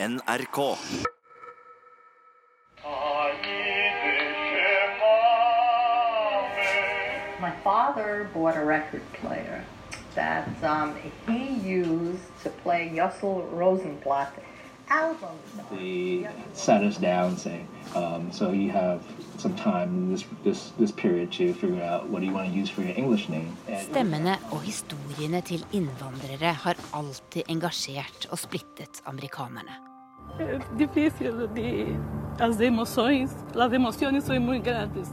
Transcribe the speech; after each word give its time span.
NRK. 0.00 0.78
My 7.40 7.50
father 7.64 8.30
bought 8.32 8.56
a 8.56 8.64
record 8.64 9.02
player 9.14 9.64
that 10.14 10.48
um, 10.62 10.94
he 11.26 11.54
used 11.68 12.22
to 12.44 12.50
play 12.62 12.92
Yossel 12.94 13.50
Rosenblatt 13.52 14.32
albums. 14.88 15.22
on. 15.58 15.76
They 15.76 16.28
sat 16.52 16.82
us 16.84 16.96
down 16.96 17.36
saying, 17.36 17.66
um, 17.96 18.30
so 18.30 18.52
you 18.52 18.70
have 18.70 19.02
some 19.36 19.54
time 19.56 20.10
this 20.12 20.24
this 20.44 20.72
this 20.78 20.92
period 20.92 21.32
to 21.32 21.52
figure 21.54 21.82
out 21.82 22.08
what 22.08 22.20
do 22.20 22.26
you 22.26 22.32
want 22.32 22.48
to 22.48 22.54
use 22.54 22.70
for 22.70 22.82
your 22.82 22.96
English 22.96 23.28
name. 23.28 23.56
Stemmene 23.90 24.38
og 24.50 24.62
historiene 24.62 25.40
til 25.40 25.66
innvandrere 25.72 26.54
har 26.54 26.76
alltid 26.94 27.42
engasjert 27.48 28.28
og 28.30 28.38
splittet 28.38 29.02
amerikanerne. 29.06 29.87
É 30.38 30.58
difícil 30.76 31.46
de 31.48 31.96
as 32.40 32.60
emoções, 32.60 33.34
as 33.56 33.72
emoções 33.72 34.24
são 34.24 34.40
muito 34.40 34.64
grandes. 34.64 35.10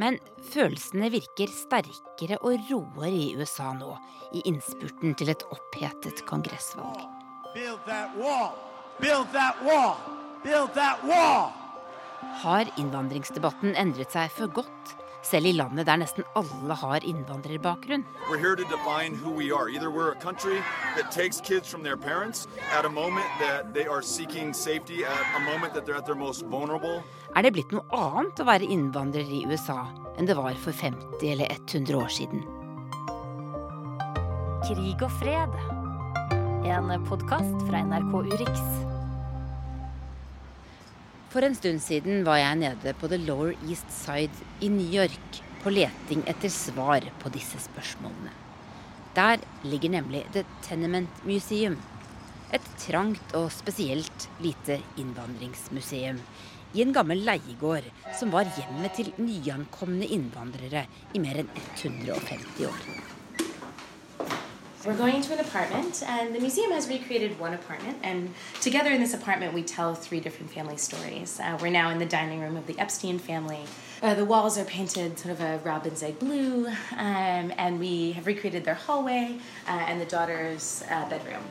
Men 0.00 0.16
følelsene 0.52 1.10
virker 1.12 1.50
sterkere 1.52 2.38
og 2.40 2.56
roere 2.70 3.10
i 3.12 3.34
USA 3.36 3.74
nå, 3.76 3.92
i 4.32 4.40
innspurten 4.48 5.12
til 5.14 5.28
et 5.28 5.44
opphetet 5.52 6.22
kongressvalg. 6.28 7.02
Har 12.44 12.72
innvandringsdebatten 12.80 13.76
endret 13.76 14.16
seg 14.16 14.32
for 14.38 14.56
godt, 14.60 14.94
selv 15.26 15.50
i 15.50 15.54
landet 15.56 15.86
der 15.88 16.00
nesten 16.00 16.26
alle 16.38 16.76
har 16.76 17.04
innvandrerbakgrunn. 17.06 18.04
Er 27.30 27.46
det 27.46 27.52
blitt 27.54 27.74
noe 27.74 28.00
annet 28.00 28.40
å 28.40 28.48
være 28.48 28.70
innvandrer 28.76 29.28
i 29.30 29.44
USA 29.46 29.80
enn 30.18 30.28
det 30.28 30.36
var 30.36 30.56
for 30.60 30.76
50 30.76 31.26
eller 31.32 31.52
100 31.56 31.96
år 31.96 32.10
siden? 32.12 32.44
Krig 34.66 35.02
og 35.06 35.12
fred. 35.22 35.54
En 36.68 36.92
podkast 37.08 37.66
fra 37.66 37.80
NRK 37.86 38.12
Urix. 38.34 38.89
For 41.30 41.46
en 41.46 41.54
stund 41.54 41.78
siden 41.78 42.24
var 42.26 42.40
jeg 42.40 42.56
nede 42.58 42.92
på 42.98 43.06
The 43.06 43.20
Lower 43.22 43.52
East 43.68 43.86
Side 43.94 44.34
i 44.66 44.68
New 44.68 44.88
York 44.90 45.36
på 45.62 45.70
leting 45.70 46.24
etter 46.26 46.50
svar 46.50 47.04
på 47.22 47.30
disse 47.30 47.60
spørsmålene. 47.68 48.32
Der 49.14 49.38
ligger 49.62 49.94
nemlig 49.94 50.24
The 50.34 50.42
Tenement 50.66 51.22
Museum. 51.22 51.76
Et 52.50 52.66
trangt 52.82 53.36
og 53.38 53.46
spesielt 53.54 54.26
lite 54.42 54.80
innvandringsmuseum 54.98 56.18
i 56.74 56.82
en 56.82 56.96
gammel 56.98 57.22
leiegård 57.22 57.86
som 58.18 58.34
var 58.34 58.50
hjemmet 58.58 58.98
til 58.98 59.14
nyankomne 59.22 60.10
innvandrere 60.10 60.88
i 61.14 61.22
mer 61.22 61.44
enn 61.44 61.54
150 61.78 62.66
år. 62.66 63.19
We're 64.82 64.96
going 64.96 65.20
to 65.20 65.34
an 65.34 65.40
apartment, 65.40 66.02
and 66.06 66.34
the 66.34 66.40
museum 66.40 66.70
has 66.70 66.88
recreated 66.88 67.38
one 67.38 67.52
apartment. 67.52 67.98
And 68.02 68.32
together 68.62 68.90
in 68.90 68.98
this 68.98 69.12
apartment, 69.12 69.52
we 69.52 69.62
tell 69.62 69.94
three 69.94 70.20
different 70.20 70.50
family 70.50 70.78
stories. 70.78 71.38
Uh, 71.38 71.58
we're 71.60 71.70
now 71.70 71.90
in 71.90 71.98
the 71.98 72.06
dining 72.06 72.40
room 72.40 72.56
of 72.56 72.66
the 72.66 72.78
Epstein 72.78 73.18
family. 73.18 73.60
Uh, 74.02 74.14
the 74.14 74.24
walls 74.24 74.56
are 74.56 74.64
painted 74.64 75.18
sort 75.18 75.32
of 75.32 75.42
a 75.42 75.58
robin's 75.64 76.02
egg 76.02 76.18
blue, 76.18 76.66
um, 76.96 77.52
and 77.58 77.78
we 77.78 78.12
have 78.12 78.26
recreated 78.26 78.64
their 78.64 78.74
hallway 78.74 79.36
uh, 79.68 79.70
and 79.70 80.00
the 80.00 80.06
daughter's 80.06 80.82
uh, 80.90 81.06
bedroom. 81.10 81.42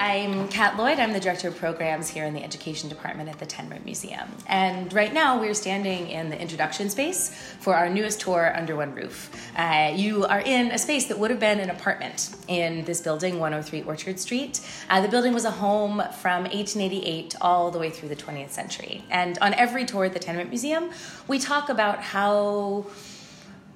I'm 0.00 0.46
Kat 0.46 0.76
Lloyd. 0.76 1.00
I'm 1.00 1.12
the 1.12 1.18
director 1.18 1.48
of 1.48 1.56
programs 1.56 2.08
here 2.08 2.24
in 2.24 2.32
the 2.32 2.44
education 2.44 2.88
department 2.88 3.28
at 3.28 3.40
the 3.40 3.46
Tenement 3.46 3.84
Museum. 3.84 4.28
And 4.46 4.92
right 4.92 5.12
now 5.12 5.40
we're 5.40 5.54
standing 5.54 6.08
in 6.08 6.30
the 6.30 6.40
introduction 6.40 6.88
space 6.88 7.30
for 7.58 7.74
our 7.74 7.88
newest 7.88 8.20
tour 8.20 8.56
under 8.56 8.76
one 8.76 8.94
roof. 8.94 9.28
Uh, 9.56 9.92
you 9.96 10.24
are 10.26 10.38
in 10.38 10.70
a 10.70 10.78
space 10.78 11.06
that 11.06 11.18
would 11.18 11.32
have 11.32 11.40
been 11.40 11.58
an 11.58 11.68
apartment 11.68 12.30
in 12.46 12.84
this 12.84 13.00
building, 13.00 13.40
103 13.40 13.82
Orchard 13.82 14.20
Street. 14.20 14.60
Uh, 14.88 15.00
the 15.00 15.08
building 15.08 15.34
was 15.34 15.44
a 15.44 15.50
home 15.50 16.00
from 16.20 16.44
1888 16.44 17.34
all 17.40 17.72
the 17.72 17.80
way 17.80 17.90
through 17.90 18.08
the 18.08 18.16
20th 18.16 18.50
century. 18.50 19.02
And 19.10 19.36
on 19.40 19.52
every 19.54 19.84
tour 19.84 20.04
at 20.04 20.12
the 20.12 20.20
Tenement 20.20 20.50
Museum, 20.50 20.90
we 21.26 21.40
talk 21.40 21.70
about 21.70 22.04
how 22.04 22.86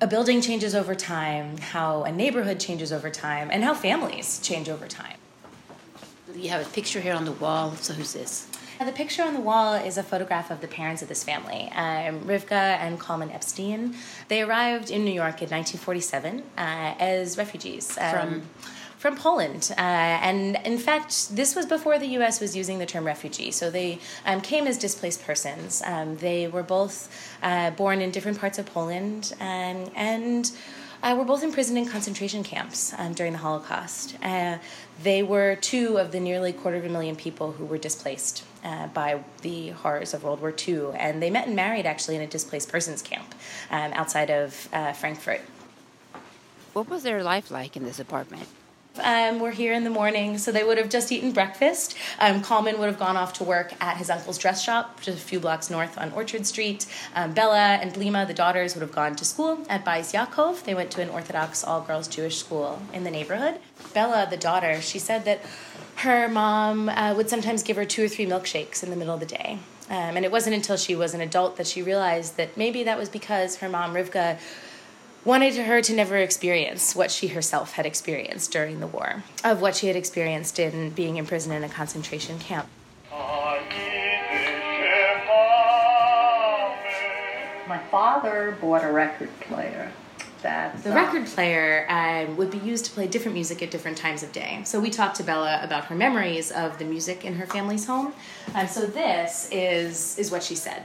a 0.00 0.06
building 0.06 0.40
changes 0.40 0.72
over 0.76 0.94
time, 0.94 1.58
how 1.58 2.04
a 2.04 2.12
neighborhood 2.12 2.60
changes 2.60 2.92
over 2.92 3.10
time, 3.10 3.48
and 3.50 3.64
how 3.64 3.74
families 3.74 4.38
change 4.38 4.68
over 4.68 4.86
time. 4.86 5.16
You 6.34 6.48
have 6.48 6.66
a 6.66 6.70
picture 6.70 7.00
here 7.00 7.14
on 7.14 7.24
the 7.24 7.32
wall, 7.32 7.74
so 7.76 7.92
who's 7.92 8.12
this? 8.12 8.46
Uh, 8.80 8.84
The 8.84 8.92
picture 8.92 9.22
on 9.22 9.34
the 9.34 9.40
wall 9.40 9.74
is 9.74 9.98
a 9.98 10.02
photograph 10.02 10.50
of 10.50 10.60
the 10.60 10.68
parents 10.68 11.02
of 11.02 11.08
this 11.08 11.22
family, 11.24 11.70
um, 11.74 12.20
Rivka 12.20 12.52
and 12.52 12.98
Kalman 12.98 13.30
Epstein. 13.30 13.94
They 14.28 14.42
arrived 14.42 14.90
in 14.90 15.04
New 15.04 15.12
York 15.12 15.42
in 15.42 15.50
1947 15.50 16.42
uh, 16.56 16.94
as 16.98 17.36
refugees 17.36 17.98
um, 17.98 18.12
From? 18.12 18.42
from 18.98 19.16
Poland. 19.16 19.72
Uh, 19.76 19.80
and 19.80 20.58
in 20.64 20.78
fact, 20.78 21.36
this 21.36 21.54
was 21.54 21.66
before 21.66 21.98
the 21.98 22.08
U.S. 22.18 22.40
was 22.40 22.56
using 22.56 22.78
the 22.78 22.86
term 22.86 23.04
refugee. 23.04 23.50
So 23.50 23.70
they 23.70 23.98
um, 24.24 24.40
came 24.40 24.66
as 24.66 24.78
displaced 24.78 25.24
persons. 25.24 25.82
Um, 25.84 26.16
they 26.16 26.48
were 26.48 26.62
both 26.62 27.10
uh, 27.42 27.70
born 27.72 28.00
in 28.00 28.10
different 28.10 28.38
parts 28.38 28.58
of 28.58 28.66
Poland 28.66 29.34
and. 29.38 30.50
Uh, 31.02 31.14
were 31.18 31.24
both 31.24 31.42
imprisoned 31.42 31.78
in 31.78 31.86
concentration 31.86 32.44
camps 32.44 32.94
um, 32.96 33.12
during 33.12 33.32
the 33.32 33.38
Holocaust. 33.38 34.16
Uh, 34.22 34.58
they 35.02 35.22
were 35.22 35.56
two 35.56 35.98
of 35.98 36.12
the 36.12 36.20
nearly 36.20 36.52
quarter 36.52 36.76
of 36.76 36.84
a 36.84 36.88
million 36.88 37.16
people 37.16 37.52
who 37.52 37.64
were 37.64 37.78
displaced 37.78 38.44
uh, 38.64 38.86
by 38.88 39.22
the 39.42 39.70
horrors 39.70 40.14
of 40.14 40.22
World 40.22 40.40
War 40.40 40.54
II. 40.56 40.90
And 40.94 41.22
they 41.22 41.30
met 41.30 41.46
and 41.46 41.56
married 41.56 41.86
actually 41.86 42.16
in 42.16 42.22
a 42.22 42.26
displaced 42.26 42.70
persons 42.70 43.02
camp 43.02 43.34
um, 43.70 43.92
outside 43.94 44.30
of 44.30 44.68
uh, 44.72 44.92
Frankfurt. 44.92 45.40
What 46.72 46.88
was 46.88 47.02
their 47.02 47.22
life 47.22 47.50
like 47.50 47.76
in 47.76 47.84
this 47.84 47.98
apartment? 47.98 48.48
Um, 49.00 49.40
we're 49.40 49.52
here 49.52 49.72
in 49.72 49.84
the 49.84 49.90
morning, 49.90 50.36
so 50.36 50.52
they 50.52 50.64
would 50.64 50.76
have 50.76 50.90
just 50.90 51.10
eaten 51.10 51.32
breakfast. 51.32 51.96
Um, 52.18 52.42
Kalman 52.42 52.78
would 52.78 52.86
have 52.86 52.98
gone 52.98 53.16
off 53.16 53.32
to 53.34 53.44
work 53.44 53.72
at 53.80 53.96
his 53.96 54.10
uncle's 54.10 54.36
dress 54.36 54.62
shop, 54.62 55.00
just 55.00 55.16
a 55.16 55.20
few 55.20 55.40
blocks 55.40 55.70
north 55.70 55.96
on 55.96 56.12
Orchard 56.12 56.46
Street. 56.46 56.84
Um, 57.14 57.32
Bella 57.32 57.78
and 57.80 57.96
Lima, 57.96 58.26
the 58.26 58.34
daughters, 58.34 58.74
would 58.74 58.82
have 58.82 58.92
gone 58.92 59.16
to 59.16 59.24
school 59.24 59.64
at 59.70 59.82
Bais 59.84 60.12
Yaakov. 60.12 60.64
They 60.64 60.74
went 60.74 60.90
to 60.90 61.00
an 61.00 61.08
Orthodox 61.08 61.64
all 61.64 61.80
girls 61.80 62.06
Jewish 62.06 62.36
school 62.36 62.82
in 62.92 63.04
the 63.04 63.10
neighborhood. 63.10 63.58
Bella, 63.94 64.26
the 64.28 64.36
daughter, 64.36 64.82
she 64.82 64.98
said 64.98 65.24
that 65.24 65.40
her 65.96 66.28
mom 66.28 66.90
uh, 66.90 67.14
would 67.16 67.30
sometimes 67.30 67.62
give 67.62 67.76
her 67.76 67.86
two 67.86 68.04
or 68.04 68.08
three 68.08 68.26
milkshakes 68.26 68.82
in 68.82 68.90
the 68.90 68.96
middle 68.96 69.14
of 69.14 69.20
the 69.20 69.26
day. 69.26 69.58
Um, 69.88 70.16
and 70.16 70.24
it 70.24 70.30
wasn't 70.30 70.54
until 70.54 70.76
she 70.76 70.94
was 70.94 71.14
an 71.14 71.22
adult 71.22 71.56
that 71.56 71.66
she 71.66 71.82
realized 71.82 72.36
that 72.36 72.56
maybe 72.58 72.84
that 72.84 72.98
was 72.98 73.08
because 73.08 73.56
her 73.56 73.68
mom, 73.68 73.94
Rivka, 73.94 74.38
wanted 75.24 75.54
her 75.54 75.80
to 75.80 75.94
never 75.94 76.16
experience 76.16 76.94
what 76.96 77.10
she 77.10 77.28
herself 77.28 77.72
had 77.72 77.86
experienced 77.86 78.50
during 78.50 78.80
the 78.80 78.86
war, 78.86 79.22
of 79.44 79.60
what 79.60 79.76
she 79.76 79.86
had 79.86 79.96
experienced 79.96 80.58
in 80.58 80.90
being 80.90 81.16
imprisoned 81.16 81.54
in 81.54 81.64
a 81.64 81.68
concentration 81.68 82.38
camp. 82.38 82.68
My 87.68 87.78
father 87.90 88.56
bought 88.60 88.84
a 88.84 88.92
record 88.92 89.30
player 89.40 89.92
that 90.42 90.82
The 90.82 90.90
record 90.90 91.26
player 91.26 91.86
um, 91.88 92.36
would 92.36 92.50
be 92.50 92.58
used 92.58 92.84
to 92.86 92.90
play 92.90 93.06
different 93.06 93.34
music 93.34 93.62
at 93.62 93.70
different 93.70 93.96
times 93.96 94.22
of 94.22 94.32
day. 94.32 94.60
So 94.64 94.80
we 94.80 94.90
talked 94.90 95.16
to 95.16 95.22
Bella 95.22 95.60
about 95.62 95.84
her 95.84 95.94
memories 95.94 96.50
of 96.50 96.78
the 96.78 96.84
music 96.84 97.24
in 97.24 97.34
her 97.34 97.46
family's 97.46 97.86
home. 97.86 98.12
And 98.54 98.68
so 98.68 98.86
this 98.86 99.48
is 99.52 100.18
is 100.18 100.30
what 100.30 100.42
she 100.42 100.56
said. 100.56 100.82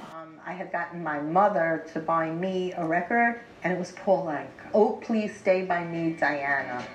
I 0.48 0.54
had 0.54 0.72
gotten 0.72 1.04
my 1.04 1.20
mother 1.20 1.84
to 1.92 2.00
buy 2.00 2.32
me 2.32 2.72
a 2.72 2.88
record, 2.88 3.42
and 3.66 3.74
it 3.74 3.78
was 3.78 3.92
Paul 3.92 4.28
Anka. 4.28 4.70
Oh, 4.74 4.94
please 5.04 5.36
stay 5.36 5.66
by 5.66 5.84
me, 5.84 6.16
Diana. 6.18 6.88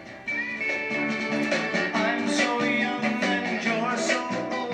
I'm 1.93 2.27
so 2.31 2.63
young 2.63 3.05
and 3.05 3.63
you're 3.63 3.97
so 3.99 4.23
old. 4.53 4.73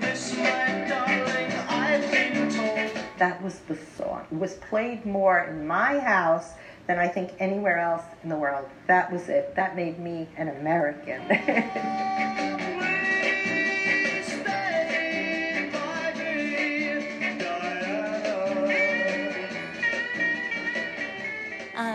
This, 0.00 0.36
my 0.36 0.84
darling, 0.88 1.52
I've 1.68 2.10
been 2.10 2.50
told. 2.50 2.90
That 3.18 3.40
was 3.40 3.60
the 3.68 3.76
song. 3.76 4.26
It 4.32 4.38
was 4.38 4.54
played 4.54 5.06
more 5.06 5.38
in 5.44 5.64
my 5.64 6.00
house 6.00 6.54
than 6.88 6.98
I 6.98 7.06
think 7.06 7.34
anywhere 7.38 7.78
else 7.78 8.02
in 8.24 8.30
the 8.30 8.36
world. 8.36 8.66
That 8.88 9.12
was 9.12 9.28
it. 9.28 9.54
That 9.54 9.76
made 9.76 10.00
me 10.00 10.26
an 10.36 10.48
American. 10.48 11.22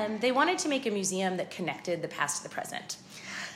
Um, 0.04 0.20
they 0.20 0.32
wanted 0.32 0.58
to 0.60 0.70
make 0.70 0.86
a 0.86 0.92
museum 0.92 1.38
that 1.38 1.52
connected 1.52 2.02
the 2.02 2.08
past 2.08 2.38
to 2.38 2.44
the 2.44 2.50
present. 2.50 2.98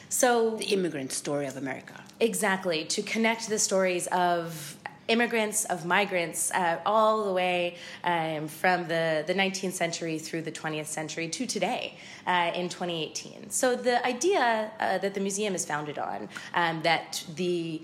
So 0.09 0.55
The 0.55 0.65
immigrant 0.65 1.11
story 1.11 1.47
of 1.47 1.57
America. 1.57 1.93
Exactly, 2.19 2.85
to 2.85 3.01
connect 3.01 3.49
the 3.49 3.59
stories 3.59 4.07
of 4.07 4.77
immigrants, 5.07 5.65
of 5.65 5.85
migrants, 5.85 6.51
uh, 6.51 6.79
all 6.85 7.25
the 7.25 7.33
way 7.33 7.75
um, 8.03 8.47
from 8.47 8.87
the, 8.87 9.23
the 9.25 9.33
19th 9.33 9.73
century 9.73 10.19
through 10.19 10.41
the 10.41 10.51
20th 10.51 10.87
century 10.87 11.29
to 11.29 11.45
today 11.45 11.97
uh, 12.25 12.51
in 12.53 12.69
2018. 12.69 13.49
So 13.49 13.75
the 13.75 14.05
idea 14.05 14.71
uh, 14.79 14.97
that 14.97 15.13
the 15.13 15.19
museum 15.19 15.55
is 15.55 15.65
founded 15.65 15.97
on, 15.97 16.29
um, 16.53 16.81
that 16.83 17.23
the 17.35 17.81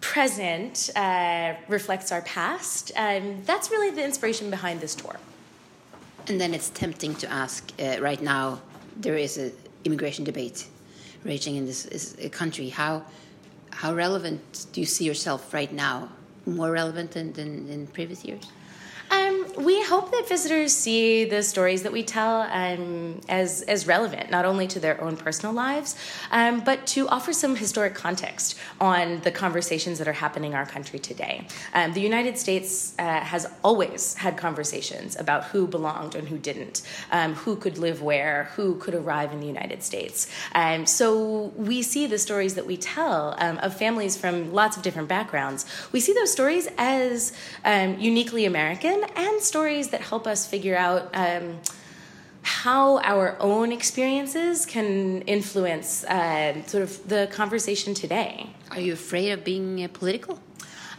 present 0.00 0.90
uh, 0.96 1.54
reflects 1.68 2.12
our 2.12 2.22
past, 2.22 2.92
um, 2.96 3.42
that's 3.44 3.70
really 3.70 3.90
the 3.90 4.04
inspiration 4.04 4.50
behind 4.50 4.80
this 4.80 4.94
tour. 4.94 5.16
And 6.28 6.40
then 6.40 6.54
it's 6.54 6.70
tempting 6.70 7.14
to 7.16 7.30
ask 7.30 7.72
uh, 7.80 7.96
right 8.00 8.20
now, 8.22 8.60
there 8.96 9.16
is 9.16 9.38
an 9.38 9.52
immigration 9.84 10.24
debate 10.24 10.66
raging 11.24 11.56
in 11.56 11.66
this, 11.66 11.84
this 11.84 12.16
country. 12.30 12.68
How, 12.68 13.04
how 13.70 13.94
relevant 13.94 14.66
do 14.72 14.80
you 14.80 14.86
see 14.86 15.04
yourself 15.04 15.52
right 15.52 15.72
now? 15.72 16.08
More 16.46 16.70
relevant 16.70 17.12
than, 17.12 17.32
than 17.32 17.68
in 17.68 17.86
previous 17.88 18.24
years? 18.24 18.44
Um, 19.12 19.44
we 19.58 19.82
hope 19.82 20.10
that 20.10 20.26
visitors 20.26 20.72
see 20.72 21.26
the 21.26 21.42
stories 21.42 21.82
that 21.82 21.92
we 21.92 22.02
tell 22.02 22.42
um, 22.50 23.20
as, 23.28 23.60
as 23.62 23.86
relevant, 23.86 24.30
not 24.30 24.46
only 24.46 24.66
to 24.68 24.80
their 24.80 24.98
own 25.02 25.18
personal 25.18 25.54
lives, 25.54 25.96
um, 26.30 26.60
but 26.60 26.86
to 26.88 27.06
offer 27.08 27.34
some 27.34 27.54
historic 27.54 27.94
context 27.94 28.58
on 28.80 29.20
the 29.20 29.30
conversations 29.30 29.98
that 29.98 30.08
are 30.08 30.14
happening 30.14 30.52
in 30.52 30.56
our 30.56 30.64
country 30.64 30.98
today. 30.98 31.46
Um, 31.74 31.92
the 31.92 32.00
United 32.00 32.38
States 32.38 32.94
uh, 32.98 33.20
has 33.20 33.46
always 33.62 34.14
had 34.14 34.38
conversations 34.38 35.14
about 35.16 35.44
who 35.44 35.66
belonged 35.66 36.14
and 36.14 36.26
who 36.26 36.38
didn't, 36.38 36.80
um, 37.10 37.34
who 37.34 37.54
could 37.56 37.76
live 37.76 38.00
where, 38.00 38.44
who 38.56 38.76
could 38.76 38.94
arrive 38.94 39.30
in 39.32 39.40
the 39.40 39.46
United 39.46 39.82
States. 39.82 40.26
Um, 40.54 40.86
so 40.86 41.52
we 41.54 41.82
see 41.82 42.06
the 42.06 42.18
stories 42.18 42.54
that 42.54 42.64
we 42.64 42.78
tell 42.78 43.36
of 43.38 43.76
families 43.76 44.16
from 44.16 44.54
lots 44.54 44.78
of 44.78 44.82
different 44.82 45.08
backgrounds. 45.08 45.66
We 45.92 46.00
see 46.00 46.14
those 46.14 46.32
stories 46.32 46.66
as 46.78 47.32
uniquely 47.64 48.46
American 48.46 49.01
and 49.16 49.40
stories 49.40 49.88
that 49.88 50.00
help 50.00 50.26
us 50.26 50.46
figure 50.46 50.76
out 50.76 51.10
um, 51.14 51.58
how 52.42 52.98
our 53.00 53.36
own 53.40 53.72
experiences 53.72 54.66
can 54.66 55.22
influence 55.22 56.04
uh, 56.04 56.62
sort 56.66 56.82
of 56.82 57.08
the 57.08 57.28
conversation 57.32 57.94
today. 57.94 58.50
Are 58.70 58.80
you 58.80 58.92
afraid 58.92 59.30
of 59.30 59.44
being 59.44 59.84
uh, 59.84 59.88
political? 59.92 60.38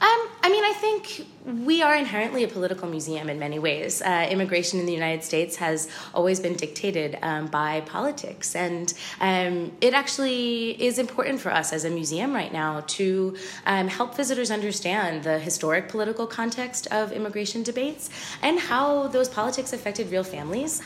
Um, 0.04 0.28
I 0.44 0.50
mean, 0.50 0.66
I 0.66 0.74
think 0.74 1.26
we 1.66 1.82
are 1.82 1.96
inherently 1.96 2.44
a 2.44 2.50
political 2.50 2.90
museum 2.90 3.30
in 3.30 3.40
many 3.40 3.58
ways. 3.58 4.02
Uh, 4.02 4.28
immigration 4.30 4.82
in 4.82 4.86
the 4.86 4.92
United 4.92 5.24
States 5.24 5.56
has 5.56 5.88
always 6.14 6.42
been 6.42 6.56
dictated 6.56 7.18
um, 7.22 7.48
by 7.48 7.80
politics, 7.86 8.54
and 8.54 8.94
um, 9.22 9.72
it 9.80 9.94
actually 9.94 10.72
is 10.72 11.00
important 11.00 11.40
for 11.40 11.54
us 11.54 11.72
as 11.72 11.86
a 11.86 11.90
museum 11.90 12.34
right 12.34 12.52
now 12.52 12.82
to 12.98 13.34
um, 13.66 13.88
help 13.88 14.18
visitors 14.18 14.52
understand 14.52 15.24
the 15.24 15.40
historic 15.40 15.88
political 15.88 16.28
context 16.28 16.86
of 16.92 17.14
immigration 17.14 17.64
debates 17.64 18.10
and 18.42 18.60
how 18.60 19.08
those 19.08 19.30
politics 19.30 19.72
affected 19.72 20.12
real 20.12 20.26
families. 20.26 20.82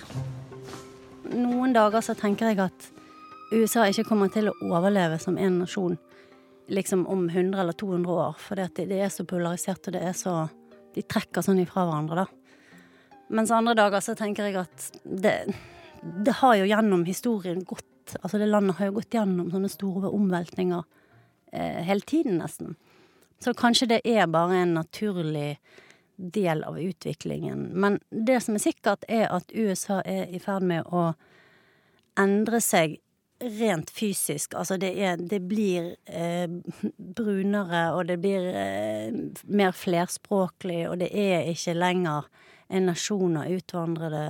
Noen 1.23 1.73
dager 1.73 2.01
så 2.01 2.13
tenker 2.13 2.53
jeg 2.53 2.59
at 2.59 2.91
USA 3.51 3.89
ikke 3.89 4.03
kommer 4.03 4.29
til 4.29 4.51
å 4.51 4.53
overleve 4.61 5.17
som 5.19 5.41
en 5.41 5.57
nasjon 5.63 5.97
liksom 6.67 7.07
om 7.07 7.29
100 7.29 7.61
eller 7.61 7.73
200 7.73 8.11
år, 8.11 8.35
for 8.39 8.59
det, 8.59 8.87
det 8.89 8.99
er 9.01 9.11
så 9.13 9.25
polarisert, 9.25 9.87
og 9.87 9.95
det 9.95 10.03
er 10.03 10.15
så 10.17 10.39
De 10.97 11.03
trekker 11.05 11.43
sånn 11.45 11.59
ifra 11.61 11.83
hverandre, 11.85 12.23
da. 12.23 13.17
Mens 13.37 13.51
andre 13.53 13.75
dager 13.77 14.01
så 14.01 14.15
tenker 14.17 14.47
jeg 14.47 14.55
at 14.57 14.85
det, 15.03 15.33
det 16.01 16.33
har 16.39 16.55
jo 16.57 16.65
gjennom 16.65 17.03
historien 17.05 17.61
gått 17.67 17.85
Altså 18.23 18.39
det 18.39 18.47
landet 18.47 18.77
har 18.77 18.87
jo 18.87 18.93
gått 18.95 19.13
gjennom 19.17 19.49
sånne 19.51 19.67
store 19.67 20.07
omveltninger 20.15 20.79
eh, 21.51 21.81
hele 21.83 22.05
tiden, 22.07 22.37
nesten. 22.39 22.77
Så 23.43 23.51
kanskje 23.51 23.89
det 23.91 23.97
er 24.07 24.29
bare 24.31 24.61
en 24.61 24.77
naturlig 24.77 25.57
del 26.15 26.63
av 26.63 26.79
utviklingen. 26.79 27.65
Men 27.75 27.99
det 28.09 28.39
som 28.45 28.55
er 28.55 28.63
sikkert, 28.63 29.03
er 29.11 29.27
at 29.27 29.51
USA 29.51 29.99
er 30.07 30.31
i 30.31 30.39
ferd 30.39 30.63
med 30.63 30.87
å 30.87 31.09
endre 32.15 32.61
seg 32.63 32.95
rent 33.39 33.89
fysisk. 33.89 34.53
Altså 34.57 34.77
det 34.77 34.93
er 35.03 35.17
Det 35.17 35.41
blir 35.41 35.95
eh, 36.05 36.49
brunere, 36.97 37.93
og 37.93 38.07
det 38.07 38.19
blir 38.21 38.51
eh, 38.53 39.13
mer 39.45 39.71
flerspråklig, 39.71 40.89
og 40.89 40.99
det 40.99 41.09
er 41.13 41.49
ikke 41.51 41.77
lenger 41.77 42.29
en 42.69 42.89
nasjon 42.89 43.37
av 43.37 43.51
utvandrede 43.51 44.23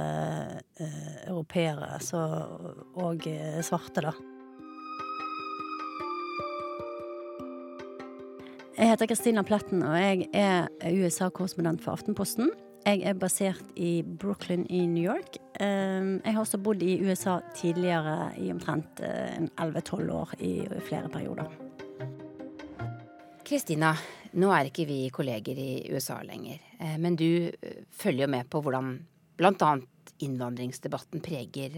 eh, 0.79 1.27
europeere 1.27 1.97
så, 2.03 2.23
og 2.95 3.27
eh, 3.27 3.61
svarte, 3.65 4.03
da. 4.05 4.13
Jeg 8.77 8.91
heter 8.91 9.09
Kristina 9.09 9.41
Pletten, 9.41 9.81
og 9.81 9.95
jeg 9.97 10.27
er 10.37 10.67
USA-korrespondent 10.85 11.81
for 11.81 11.97
Aftenposten. 11.97 12.51
Jeg 12.87 13.01
er 13.03 13.17
basert 13.19 13.73
i 13.75 13.99
Brooklyn 13.99 14.61
i 14.71 14.85
New 14.87 15.03
York. 15.03 15.35
Ehm, 15.59 16.21
jeg 16.23 16.33
har 16.33 16.39
også 16.39 16.59
bodd 16.63 16.85
i 16.85 16.93
USA 17.03 17.41
tidligere 17.51 18.29
i 18.39 18.47
omtrent 18.53 19.01
11-12 19.03 20.05
eh, 20.05 20.13
år 20.15 20.31
i 20.39 20.51
flere 20.87 21.09
perioder. 21.11 21.49
Kristina, 23.43 23.91
nå 24.39 24.53
er 24.55 24.69
ikke 24.69 24.87
vi 24.87 25.01
kolleger 25.11 25.59
i 25.59 25.91
USA 25.91 26.21
lenger. 26.23 26.63
Eh, 26.79 26.95
men 26.95 27.19
du 27.19 27.27
eh, 27.51 27.83
følger 27.91 28.23
jo 28.23 28.31
med 28.37 28.47
på 28.47 28.63
hvordan 28.63 28.93
bl.a. 29.35 29.73
innvandringsdebatten 30.23 31.25
preger 31.27 31.75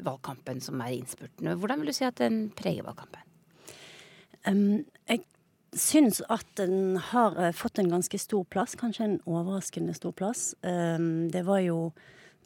valgkampen 0.00 0.64
som 0.64 0.80
er 0.80 0.96
innspurten. 0.96 1.52
Hvordan 1.60 1.82
vil 1.82 1.92
du 1.92 1.98
si 1.98 2.08
at 2.08 2.24
den 2.24 2.46
preger 2.56 2.88
valgkampen? 2.88 3.20
Um, 4.48 4.86
jeg 5.10 5.26
syns 5.76 6.20
at 6.32 6.46
den 6.58 6.98
har 7.10 7.36
eh, 7.40 7.52
fått 7.52 7.78
en 7.78 7.90
ganske 7.90 8.18
stor 8.20 8.44
plass, 8.50 8.76
kanskje 8.78 9.04
en 9.04 9.18
overraskende 9.28 9.94
stor 9.96 10.14
plass. 10.16 10.52
Ehm, 10.62 11.28
det 11.32 11.44
var 11.48 11.60
jo 11.64 11.90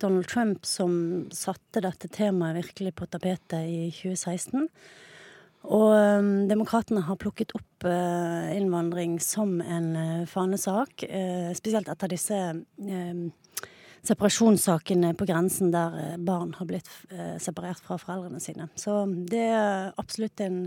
Donald 0.03 0.27
Trump 0.29 0.67
som 0.67 1.29
satte 1.35 1.85
dette 1.85 2.11
temaet 2.11 2.59
virkelig 2.59 2.95
på 2.99 3.07
tapetet 3.07 3.69
i 3.69 3.91
2016. 3.95 4.67
Og 5.71 5.93
ehm, 5.95 6.33
demokratene 6.51 7.05
har 7.07 7.21
plukket 7.23 7.55
opp 7.59 7.87
eh, 7.87 8.57
innvandring 8.57 9.21
som 9.23 9.61
en 9.63 9.93
eh, 9.97 10.25
fanesak, 10.27 11.07
spesielt 11.55 11.93
etter 11.93 12.11
disse 12.11 12.41
ehm, 12.51 13.29
separasjonssakene 14.03 15.13
på 15.15 15.29
grensen 15.31 15.71
der 15.71 16.17
barn 16.19 16.57
har 16.59 16.67
blitt 16.67 16.89
separert 17.39 17.79
fra 17.87 17.95
foreldrene 18.03 18.41
sine. 18.43 18.67
Så 18.75 19.05
det 19.31 19.45
er 19.55 19.93
absolutt 19.95 20.43
en 20.43 20.65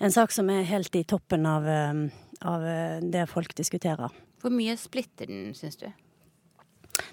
en 0.00 0.12
sak 0.12 0.32
som 0.32 0.48
er 0.48 0.68
helt 0.68 0.94
i 0.96 1.04
toppen 1.04 1.44
av, 1.46 1.66
eh, 1.68 2.04
av 2.48 2.64
eh, 2.64 3.00
det 3.04 3.26
folk 3.28 3.52
diskuterer. 3.56 4.12
Hvor 4.40 4.52
mye 4.54 4.76
splitter 4.80 5.28
den, 5.28 5.50
syns 5.54 5.76
du? 5.80 5.90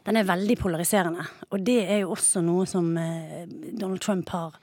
Den 0.07 0.19
er 0.19 0.27
veldig 0.27 0.55
polariserende. 0.59 1.25
Og 1.51 1.63
det 1.67 1.81
er 1.83 2.01
jo 2.05 2.13
også 2.15 2.43
noe 2.45 2.67
som 2.69 2.93
eh, 2.97 3.43
Donald 3.73 4.03
Trump 4.03 4.31
har 4.35 4.59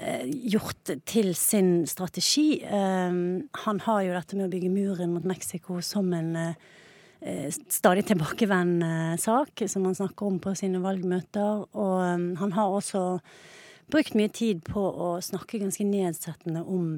gjort 0.00 0.88
til 1.04 1.34
sin 1.36 1.82
strategi. 1.84 2.62
Han 2.64 3.80
har 3.84 3.98
jo 4.00 4.14
dette 4.14 4.38
med 4.38 4.46
å 4.46 4.52
bygge 4.54 4.70
muren 4.72 5.10
mot 5.12 5.26
Mexico 5.28 5.82
som 5.84 6.06
en 6.16 6.54
stadig 7.68 8.06
tilbakevendende 8.08 9.18
sak, 9.20 9.60
som 9.68 9.84
han 9.84 9.98
snakker 9.98 10.30
om 10.30 10.38
på 10.40 10.54
sine 10.56 10.80
valgmøter. 10.80 11.66
Og 11.76 12.00
han 12.40 12.56
har 12.56 12.78
også 12.78 13.02
brukt 13.92 14.16
mye 14.16 14.32
tid 14.32 14.64
på 14.64 14.80
å 14.80 15.10
snakke 15.20 15.60
ganske 15.60 15.84
nedsettende 15.84 16.64
om 16.64 16.94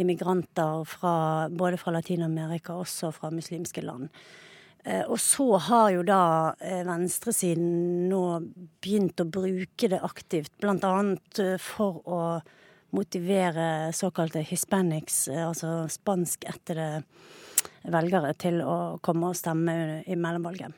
immigranter 0.00 0.84
fra, 0.88 1.14
både 1.50 1.78
fra 1.80 1.94
Latin-Amerika 1.94 2.74
og 2.74 2.84
også 2.86 3.12
fra 3.14 3.30
muslimske 3.34 3.84
land. 3.84 4.10
Eh, 4.84 5.04
og 5.08 5.16
så 5.22 5.46
har 5.68 5.88
jo 5.94 6.02
da 6.04 6.24
eh, 6.60 6.82
venstresiden 6.84 8.08
nå 8.10 8.24
begynt 8.84 9.22
å 9.22 9.28
bruke 9.28 9.88
det 9.88 10.02
aktivt, 10.04 10.52
annet 10.64 11.40
eh, 11.40 11.56
for 11.62 12.02
å 12.04 12.20
motivere 12.94 13.90
såkalte 13.96 14.44
hispanics, 14.46 15.24
altså 15.32 15.88
spanskættede 15.90 17.02
velgere, 17.90 18.30
til 18.38 18.60
å 18.62 19.00
komme 19.02 19.32
og 19.32 19.38
stemme 19.38 20.04
i 20.06 20.14
mellomvalget. 20.14 20.76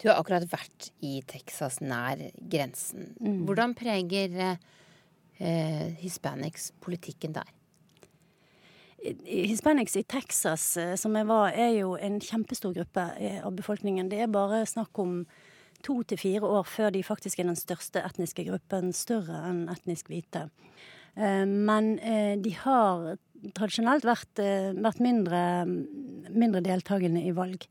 Du 0.00 0.08
har 0.10 0.18
akkurat 0.18 0.46
vært 0.50 0.90
i 1.06 1.20
Texas, 1.28 1.78
nær 1.84 2.18
grensen. 2.36 3.12
Mm. 3.20 3.44
Hvordan 3.46 3.76
preger 3.78 4.34
eh, 4.42 5.86
hispanics 6.00 6.72
politikken 6.82 7.36
der? 7.36 7.52
Hispanics 9.04 9.96
i 9.96 10.02
Texas, 10.02 10.76
eh, 10.76 10.94
som 10.96 11.16
jeg 11.16 11.28
var, 11.28 11.52
er 11.52 11.74
jo 11.76 11.94
en 12.00 12.20
kjempestor 12.22 12.72
gruppe 12.76 13.04
eh, 13.20 13.40
av 13.44 13.52
befolkningen. 13.56 14.08
Det 14.08 14.22
er 14.24 14.32
bare 14.32 14.64
snakk 14.68 14.96
om 15.02 15.24
to 15.84 15.98
til 16.08 16.20
fire 16.20 16.48
år 16.48 16.64
før 16.64 16.94
de 16.94 17.02
faktisk 17.04 17.40
er 17.40 17.50
den 17.50 17.58
største 17.60 18.00
etniske 18.00 18.46
gruppen, 18.48 18.94
større 18.96 19.42
enn 19.50 19.66
etnisk 19.72 20.08
hvite. 20.08 20.46
Eh, 21.16 21.44
men 21.44 21.98
de 22.40 22.54
har 22.62 23.18
tradisjonelt 23.54 24.06
vært, 24.08 24.40
vært 24.80 25.02
mindre, 25.04 25.42
mindre 26.32 26.62
deltakende 26.64 27.20
i 27.28 27.34
valg. 27.36 27.66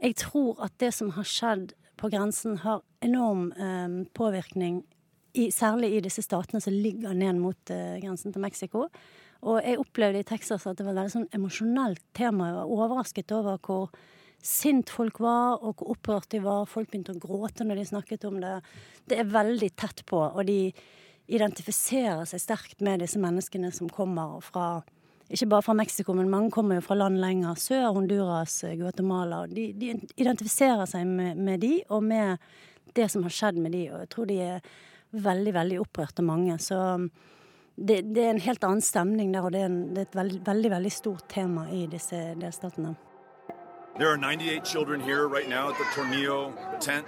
Jeg 0.00 0.16
tror 0.16 0.62
at 0.64 0.78
det 0.80 0.94
som 0.96 1.12
har 1.12 1.28
skjedd 1.28 1.74
på 2.00 2.08
grensen, 2.08 2.56
har 2.62 2.80
enorm 3.04 3.50
påvirkning, 4.16 4.80
særlig 5.52 5.90
i 5.92 6.04
disse 6.06 6.24
statene 6.24 6.62
som 6.64 6.72
ligger 6.72 7.12
ned 7.12 7.36
mot 7.42 7.74
grensen 8.00 8.32
til 8.32 8.40
Mexico. 8.40 8.86
Og 9.40 9.60
jeg 9.64 9.80
opplevde 9.80 10.20
i 10.20 10.26
Texas 10.26 10.66
at 10.68 10.78
det 10.78 10.84
var 10.84 10.92
et 10.92 11.00
veldig 11.00 11.14
sånn 11.14 11.28
emosjonelt 11.36 12.02
tema. 12.16 12.50
Jeg 12.50 12.58
var 12.58 12.72
overrasket 12.76 13.32
over 13.36 13.60
hvor 13.64 13.88
sint 14.44 14.92
folk 14.92 15.20
var, 15.20 15.60
og 15.60 15.80
hvor 15.80 15.94
opprørt 15.94 16.30
de 16.32 16.40
var. 16.44 16.68
Folk 16.68 16.90
begynte 16.92 17.14
å 17.16 17.20
gråte 17.20 17.64
når 17.64 17.80
de 17.80 17.88
snakket 17.90 18.24
om 18.28 18.40
det. 18.42 18.54
Det 19.08 19.20
er 19.20 19.32
veldig 19.32 19.70
tett 19.80 20.04
på, 20.08 20.20
og 20.20 20.44
de 20.48 20.72
identifiserer 21.30 22.24
seg 22.26 22.42
sterkt 22.42 22.80
med 22.84 23.04
disse 23.04 23.20
menneskene 23.20 23.70
som 23.72 23.90
kommer 23.92 24.40
fra 24.44 24.80
ikke 25.30 25.46
bare 25.46 25.62
fra 25.62 25.76
Mexico, 25.78 26.14
men 26.18 26.30
mange 26.30 26.50
kommer 26.50 26.80
jo 26.80 26.82
fra 26.82 26.96
land 26.96 27.20
lenger 27.22 27.58
sør. 27.62 27.92
Honduras, 27.94 28.64
Guatemala. 28.74 29.44
De, 29.46 29.68
de 29.78 29.92
identifiserer 30.18 30.88
seg 30.90 31.06
med, 31.06 31.38
med 31.38 31.62
de, 31.62 31.76
og 31.86 32.02
med 32.02 32.42
det 32.98 33.06
som 33.12 33.22
har 33.22 33.34
skjedd 33.36 33.60
med 33.62 33.76
de. 33.76 33.84
Og 33.92 34.00
jeg 34.02 34.10
tror 34.10 34.26
de 34.26 34.38
er 34.42 34.72
veldig, 35.14 35.52
veldig 35.54 35.78
opprørte, 35.84 36.24
mange. 36.26 36.56
Så 36.58 36.80
det, 37.76 38.00
det 38.14 38.24
er 38.24 38.30
en 38.30 38.40
helt 38.40 38.64
annen 38.64 38.82
stemning 38.84 39.34
der, 39.34 39.46
og 39.46 39.52
det 39.52 39.60
er, 39.62 39.70
en, 39.70 39.94
det 39.94 40.04
er 40.04 40.08
et 40.08 40.16
veldig, 40.16 40.40
veldig, 40.46 40.70
veldig 40.70 40.92
stort 40.92 41.28
tema 41.28 41.68
i 41.70 41.86
disse 41.90 42.16
delstatene. 42.40 42.94
There 43.96 44.08
are 44.08 44.16
98 44.16 44.64
children 44.64 45.00
here 45.00 45.28
right 45.28 45.48
now 45.48 45.68
at 45.70 45.76
the 45.76 45.84
Tornillo 45.94 46.52
tent 46.80 47.06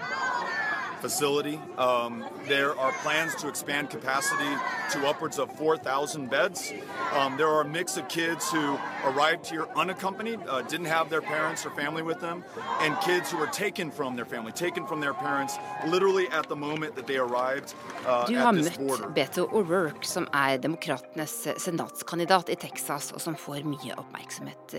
facility. 1.03 1.61
Um, 1.77 2.25
there 2.47 2.79
are 2.79 2.93
plans 3.03 3.35
to 3.43 3.49
expand 3.49 3.91
capacity 3.91 4.53
to 4.93 5.07
upwards 5.11 5.39
of 5.39 5.51
4,000 5.59 6.31
beds. 6.31 6.73
Um, 7.13 7.37
there 7.37 7.49
are 7.49 7.63
a 7.63 7.69
mix 7.69 7.97
of 7.97 8.09
kids 8.09 8.51
who 8.51 8.79
arrived 9.05 9.45
here 9.51 9.67
unaccompanied, 9.77 10.41
uh, 10.49 10.63
didn't 10.63 10.87
have 10.87 11.11
their 11.11 11.21
parents 11.21 11.67
or 11.67 11.71
family 11.71 12.03
with 12.03 12.21
them, 12.21 12.45
and 12.81 12.99
kids 13.01 13.31
who 13.31 13.39
were 13.39 13.49
taken 13.49 13.91
from 13.91 14.17
their 14.17 14.25
family, 14.25 14.53
taken 14.53 14.87
from 14.87 15.01
their 15.01 15.15
parents, 15.15 15.59
literally 15.87 16.29
at 16.29 16.49
the 16.49 16.57
moment 16.57 16.95
that 16.97 17.07
they 17.07 17.19
arrived 17.19 17.75
uh, 18.07 18.25
Du 18.27 18.39
har 18.39 18.49
at 18.49 18.55
this 18.55 18.71
møtt 18.71 18.87
border. 18.87 19.13
Beto 19.19 19.49
O'Rourke, 19.53 20.07
som 20.07 20.29
er 20.33 20.57
demokratenes 20.63 21.35
senatskandidat 21.59 22.49
i 22.49 22.57
Texas, 22.57 23.13
og 23.13 23.21
som 23.21 23.37
får 23.37 23.67
mye 23.67 23.99
oppmerksomhet. 23.99 24.79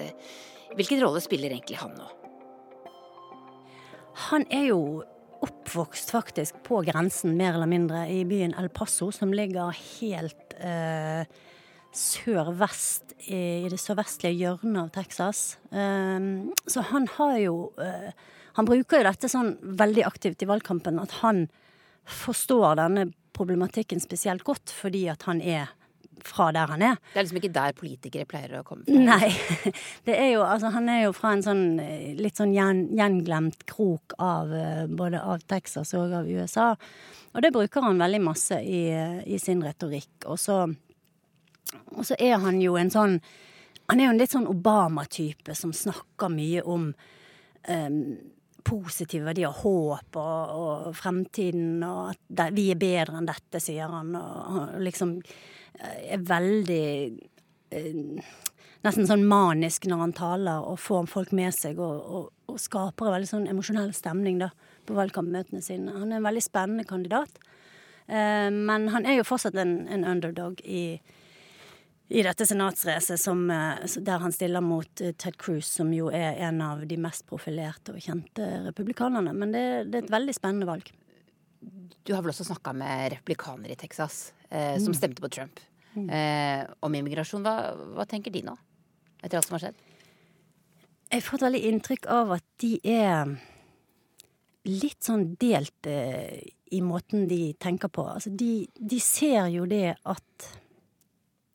Hvilken 0.75 1.03
rolle 1.03 1.21
spiller 1.21 1.51
egentlig 1.51 1.77
han 1.83 1.91
nå? 1.99 2.07
Han 4.29 4.45
er 4.53 4.67
jo 4.69 4.79
oppvokst 5.43 6.13
faktisk 6.13 6.61
på 6.65 6.81
grensen, 6.87 7.35
mer 7.37 7.57
eller 7.57 7.69
mindre, 7.69 8.05
i 8.11 8.23
byen 8.27 8.55
El 8.59 8.69
Paso, 8.73 9.09
som 9.11 9.33
ligger 9.35 9.73
helt 9.75 10.55
eh, 10.59 11.25
sør-vest, 11.93 13.15
i, 13.27 13.63
i 13.63 13.71
det 13.71 13.79
sørvestlige 13.79 14.35
hjørnet 14.39 14.79
av 14.81 14.93
Texas. 14.95 15.43
Um, 15.69 16.51
så 16.67 16.83
han 16.89 17.05
har 17.17 17.37
jo 17.39 17.57
uh, 17.79 18.09
Han 18.57 18.67
bruker 18.67 18.99
jo 18.99 19.05
dette 19.07 19.29
sånn 19.31 19.55
veldig 19.79 20.03
aktivt 20.05 20.43
i 20.45 20.47
valgkampen, 20.49 20.99
at 21.01 21.15
han 21.23 21.47
forstår 22.05 22.75
denne 22.77 23.07
problematikken 23.33 24.01
spesielt 24.03 24.43
godt, 24.45 24.69
fordi 24.69 25.07
at 25.09 25.25
han 25.25 25.41
er 25.41 25.71
fra 26.23 26.49
der 26.55 26.71
han 26.71 26.83
er. 26.85 26.99
Det 27.13 27.19
er 27.19 27.25
liksom 27.25 27.39
ikke 27.39 27.53
der 27.55 27.75
politikere 27.77 28.27
pleier 28.29 28.59
å 28.59 28.63
komme 28.67 28.85
fra. 28.87 29.03
Nei. 29.07 29.29
Det 30.07 30.15
er 30.17 30.29
jo, 30.33 30.43
altså, 30.45 30.71
han 30.75 30.89
er 30.91 31.03
jo 31.05 31.13
fra 31.15 31.33
en 31.35 31.43
sånn 31.45 31.63
eh, 31.83 32.11
litt 32.19 32.39
sånn 32.39 32.53
gjen, 32.55 32.85
gjenglemt 32.97 33.65
krok 33.69 34.15
av 34.21 34.53
eh, 34.53 34.83
både 34.89 35.21
av 35.21 35.45
Texas 35.49 35.93
og 35.99 36.13
av 36.19 36.29
USA. 36.29 36.73
Og 37.33 37.45
det 37.45 37.53
bruker 37.55 37.85
han 37.85 38.01
veldig 38.01 38.21
masse 38.23 38.59
i, 38.61 38.83
eh, 38.93 39.23
i 39.25 39.39
sin 39.41 39.63
retorikk. 39.65 40.27
Og 40.27 40.39
så, 40.41 40.59
og 41.95 42.05
så 42.05 42.19
er 42.19 42.37
han 42.43 42.61
jo 42.61 42.77
en 42.79 42.93
sånn 42.93 43.17
Han 43.91 43.99
er 43.99 44.05
jo 44.05 44.11
en 44.13 44.19
litt 44.21 44.31
sånn 44.31 44.47
Obama-type 44.47 45.53
som 45.59 45.73
snakker 45.75 46.29
mye 46.31 46.61
om 46.63 46.85
um, 47.67 47.97
positive 48.63 49.27
verdier, 49.27 49.51
håp 49.51 50.19
og, 50.19 50.53
og 50.55 50.93
fremtiden, 50.95 51.83
og 51.83 52.13
at 52.13 52.53
vi 52.55 52.69
er 52.71 52.79
bedre 52.79 53.19
enn 53.19 53.27
dette, 53.27 53.59
sier 53.59 53.91
han. 53.91 54.13
Og, 54.15 54.37
og 54.55 54.77
liksom 54.87 55.17
er 55.79 56.25
veldig 56.29 56.87
eh, 57.73 58.31
Nesten 58.83 59.07
sånn 59.07 59.21
manisk 59.23 59.85
når 59.87 59.99
han 60.01 60.13
taler 60.17 60.65
og 60.67 60.75
får 60.83 61.05
folk 61.07 61.29
med 61.31 61.55
seg 61.55 61.77
og, 61.79 62.01
og, 62.03 62.25
og 62.51 62.57
skaper 62.59 63.07
en 63.07 63.13
veldig 63.15 63.29
sånn 63.29 63.45
emosjonell 63.47 63.93
stemning 63.95 64.41
da, 64.41 64.49
på 64.83 64.97
valgkampmøtene 64.97 65.63
sine. 65.63 65.93
Han 65.95 66.11
er 66.11 66.19
en 66.19 66.25
veldig 66.25 66.43
spennende 66.43 66.83
kandidat. 66.89 67.39
Eh, 68.07 68.49
men 68.51 68.89
han 68.91 69.07
er 69.07 69.21
jo 69.21 69.27
fortsatt 69.27 69.55
en, 69.55 69.77
en 69.87 70.03
underdog 70.11 70.59
i, 70.67 70.99
i 72.11 72.25
dette 72.27 72.47
senatsracet 72.49 73.23
eh, 73.31 73.95
der 74.03 74.25
han 74.25 74.35
stiller 74.35 74.65
mot 74.65 75.01
eh, 75.01 75.15
Ted 75.15 75.39
Cruz, 75.39 75.69
som 75.79 75.93
jo 75.95 76.11
er 76.11 76.41
en 76.49 76.59
av 76.65 76.83
de 76.83 76.99
mest 76.99 77.23
profilerte 77.29 77.95
og 77.95 78.03
kjente 78.03 78.49
republikanerne. 78.67 79.31
Men 79.31 79.55
det, 79.55 79.65
det 79.93 80.01
er 80.01 80.09
et 80.09 80.15
veldig 80.17 80.35
spennende 80.35 80.67
valg. 80.67 80.91
Du 82.03 82.11
har 82.11 82.19
vel 82.19 82.33
også 82.33 82.49
snakka 82.49 82.75
med 82.75 83.13
replikanere 83.15 83.77
i 83.77 83.79
Texas 83.79 84.33
eh, 84.53 84.77
som 84.77 84.93
Mm. 84.93 84.99
stemte 84.99 85.23
på 85.23 85.31
Trump 85.33 85.59
eh, 85.97 86.63
om 86.85 86.95
immigrasjon. 86.95 87.43
Hva, 87.43 87.73
hva 87.97 88.05
tenker 88.09 88.31
de 88.33 88.45
nå, 88.45 88.55
etter 89.23 89.37
alt 89.37 89.49
som 89.49 89.57
har 89.57 89.67
skjedd? 89.67 89.81
Jeg 91.13 91.21
får 91.25 91.37
et 91.37 91.45
veldig 91.47 91.63
inntrykk 91.69 92.07
av 92.09 92.31
at 92.39 92.45
de 92.63 92.79
er 92.89 93.35
litt 94.65 95.03
sånn 95.03 95.35
delt 95.41 95.87
eh, 95.89 96.39
i 96.73 96.79
måten 96.81 97.27
de 97.29 97.53
tenker 97.61 97.91
på. 97.93 98.05
Altså 98.15 98.31
de, 98.33 98.67
de 98.79 98.99
ser 99.03 99.49
jo 99.53 99.65
det 99.69 99.95
at 100.09 100.47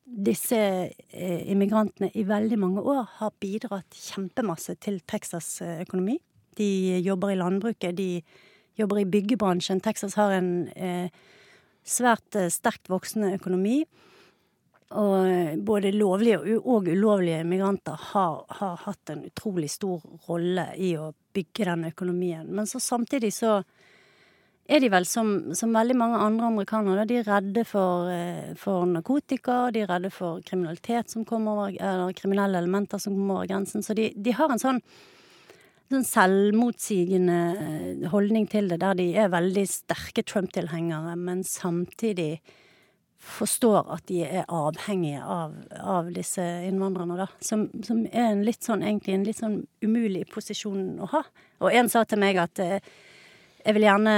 disse 0.09 0.59
eh, 0.59 1.51
immigrantene 1.53 2.11
i 2.17 2.25
veldig 2.29 2.59
mange 2.61 2.85
år 2.85 3.03
har 3.19 3.35
bidratt 3.41 3.97
kjempemasse 3.97 4.77
til 4.81 5.01
Texas 5.11 5.61
eh, 5.65 5.83
økonomi. 5.85 6.19
De 6.59 6.99
jobber 7.05 7.35
i 7.35 7.39
landbruket, 7.41 7.97
de 7.99 8.23
jobber 8.79 9.03
i 9.03 9.09
byggebransjen. 9.11 9.83
Texas 9.85 10.17
har 10.19 10.33
en 10.39 10.53
eh, 10.77 11.11
svært 11.89 12.39
eh, 12.39 12.51
sterkt 12.53 12.91
voksende 12.93 13.35
økonomi. 13.39 13.83
Og 14.99 15.17
eh, 15.29 15.57
både 15.61 15.93
lovlige 15.93 16.59
og 16.59 16.89
ulovlige 16.89 17.43
migranter 17.45 17.99
har, 18.13 18.45
har 18.61 18.79
hatt 18.87 19.13
en 19.13 19.27
utrolig 19.29 19.71
stor 19.73 20.05
rolle 20.29 20.71
i 20.77 20.95
å 20.97 21.13
bygge 21.37 21.69
den 21.69 21.91
økonomien. 21.91 22.49
Men 22.49 22.71
så 22.71 22.81
samtidig 22.81 23.35
så 23.37 23.59
er 24.69 24.83
de 24.85 24.91
vel 24.93 25.07
som, 25.09 25.31
som 25.57 25.73
veldig 25.73 25.97
mange 25.97 26.21
andre 26.21 26.49
amerikanere, 26.51 27.07
de 27.09 27.21
er 27.23 27.29
redde 27.29 27.65
for, 27.69 28.09
eh, 28.13 28.55
for 28.61 28.85
narkotika, 28.89 29.71
de 29.73 29.85
er 29.85 29.89
redde 29.89 30.11
for 30.13 30.43
kriminalitet 30.45 31.13
som 31.13 31.25
kommer 31.29 31.55
over, 31.55 31.77
eller 31.77 32.17
kriminelle 32.17 32.61
elementer 32.61 33.01
som 33.01 33.17
kommer 33.17 33.41
over 33.41 33.49
grensen. 33.49 33.85
Så 33.85 33.97
de, 33.97 34.11
de 34.17 34.35
har 34.37 34.53
en 34.53 34.61
sånn, 34.61 34.83
sånn 35.89 36.07
selvmotsigende 36.07 37.41
eh, 37.57 38.07
holdning 38.13 38.49
til 38.51 38.71
det, 38.71 38.81
der 38.83 38.97
de 38.99 39.11
er 39.17 39.33
veldig 39.33 39.65
sterke 39.71 40.25
Trump-tilhengere, 40.27 41.15
men 41.17 41.45
samtidig 41.47 42.39
forstår 43.19 43.89
at 43.97 44.05
de 44.07 44.23
er 44.23 44.47
avhengige 44.55 45.21
av, 45.25 45.55
av 45.81 46.11
disse 46.15 46.45
innvandrerne, 46.69 47.17
da. 47.19 47.27
Som, 47.45 47.67
som 47.85 48.05
er 48.07 48.31
en 48.31 48.45
litt 48.47 48.65
sånn, 48.65 48.85
egentlig 48.87 49.17
en 49.17 49.27
litt 49.27 49.41
sånn 49.41 49.61
umulig 49.85 50.25
posisjon 50.31 51.01
å 51.03 51.11
ha. 51.17 51.25
Og 51.65 51.75
en 51.75 51.91
sa 51.91 52.05
til 52.07 52.23
meg 52.23 52.39
at 52.41 52.63
eh, 52.63 52.79
jeg 53.65 53.77
vil 53.77 53.89
gjerne 53.89 54.17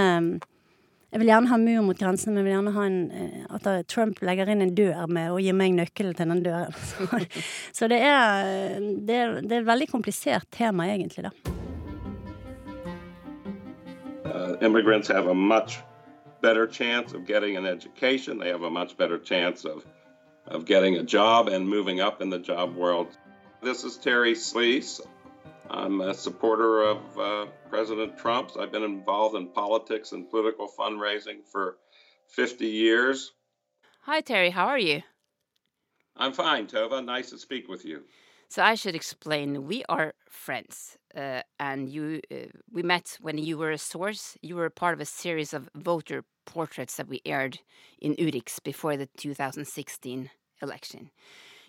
jeg 1.11 1.19
vil 1.25 1.31
gjerne 1.33 1.51
ha 1.51 1.57
mur 1.59 1.81
mot 1.89 1.99
grensen, 1.99 2.31
men 2.31 2.45
jeg 2.45 2.47
vil 2.47 2.55
gjerne 2.55 2.75
ha 2.77 2.85
en, 2.87 3.01
eh, 3.11 3.47
at 3.57 3.89
Trump 3.91 4.21
legger 4.23 4.53
inn 4.53 4.63
en 4.63 4.77
dør 4.79 5.09
med 5.11 5.33
og 5.33 5.41
gir 5.43 5.57
meg 5.59 5.75
nøkkelen 5.75 6.15
til 6.15 6.31
den 6.31 6.45
døren. 6.45 6.77
Så, 6.93 7.25
så 7.75 7.91
det, 7.91 7.99
er, 8.05 8.79
det, 8.79 9.17
er, 9.17 9.41
det 9.43 9.57
er 9.57 9.65
et 9.65 9.73
veldig 9.73 9.91
komplisert 9.91 10.47
tema, 10.55 10.87
egentlig, 10.93 11.27
da. 11.27 11.60
Immigrants 14.61 15.09
have 15.09 15.27
a 15.27 15.35
much 15.35 15.81
better 16.41 16.67
chance 16.67 17.13
of 17.13 17.27
getting 17.27 17.57
an 17.57 17.67
education. 17.67 18.39
They 18.39 18.49
have 18.49 18.63
a 18.63 18.71
much 18.71 18.97
better 18.97 19.19
chance 19.19 19.65
of, 19.65 19.85
of 20.47 20.65
getting 20.65 20.97
a 20.97 21.03
job 21.03 21.49
and 21.49 21.69
moving 21.69 22.01
up 22.01 22.21
in 22.21 22.31
the 22.31 22.39
job 22.39 22.75
world. 22.75 23.09
This 23.63 23.85
is 23.85 23.97
Terry 23.97 24.35
Sleece. 24.35 25.01
I'm 25.69 26.01
a 26.01 26.15
supporter 26.15 26.83
of 26.83 27.19
uh, 27.19 27.47
President 27.69 28.19
Trump's. 28.19 28.57
I've 28.57 28.73
been 28.73 28.83
involved 28.83 29.37
in 29.37 29.49
politics 29.49 30.13
and 30.13 30.29
political 30.29 30.69
fundraising 30.69 31.45
for 31.53 31.77
50 32.29 32.67
years. 32.67 33.33
Hi, 34.03 34.21
Terry. 34.21 34.51
How 34.51 34.67
are 34.67 34.79
you? 34.79 35.03
I'm 36.17 36.33
fine, 36.33 36.67
Tova. 36.67 37.05
Nice 37.05 37.31
to 37.31 37.39
speak 37.39 37.69
with 37.69 37.85
you. 37.85 38.03
So 38.51 38.65
I 38.65 38.75
should 38.75 38.97
explain. 38.97 39.69
We 39.69 39.85
are 39.89 40.13
friends, 40.29 40.99
uh, 41.17 41.43
and 41.61 41.89
you. 41.89 42.21
Uh, 42.33 42.51
we 42.73 42.83
met 42.83 43.17
when 43.21 43.39
you 43.39 43.57
were 43.57 43.71
a 43.71 43.79
source. 43.79 44.37
You 44.43 44.57
were 44.57 44.69
part 44.69 44.93
of 44.93 45.01
a 45.01 45.05
series 45.05 45.55
of 45.55 45.69
voter 45.77 46.25
portraits 46.47 46.97
that 46.97 47.07
we 47.07 47.23
aired 47.25 47.61
in 48.01 48.17
Urix 48.17 48.61
before 48.61 48.97
the 48.97 49.07
2016 49.17 50.31
election. 50.61 51.11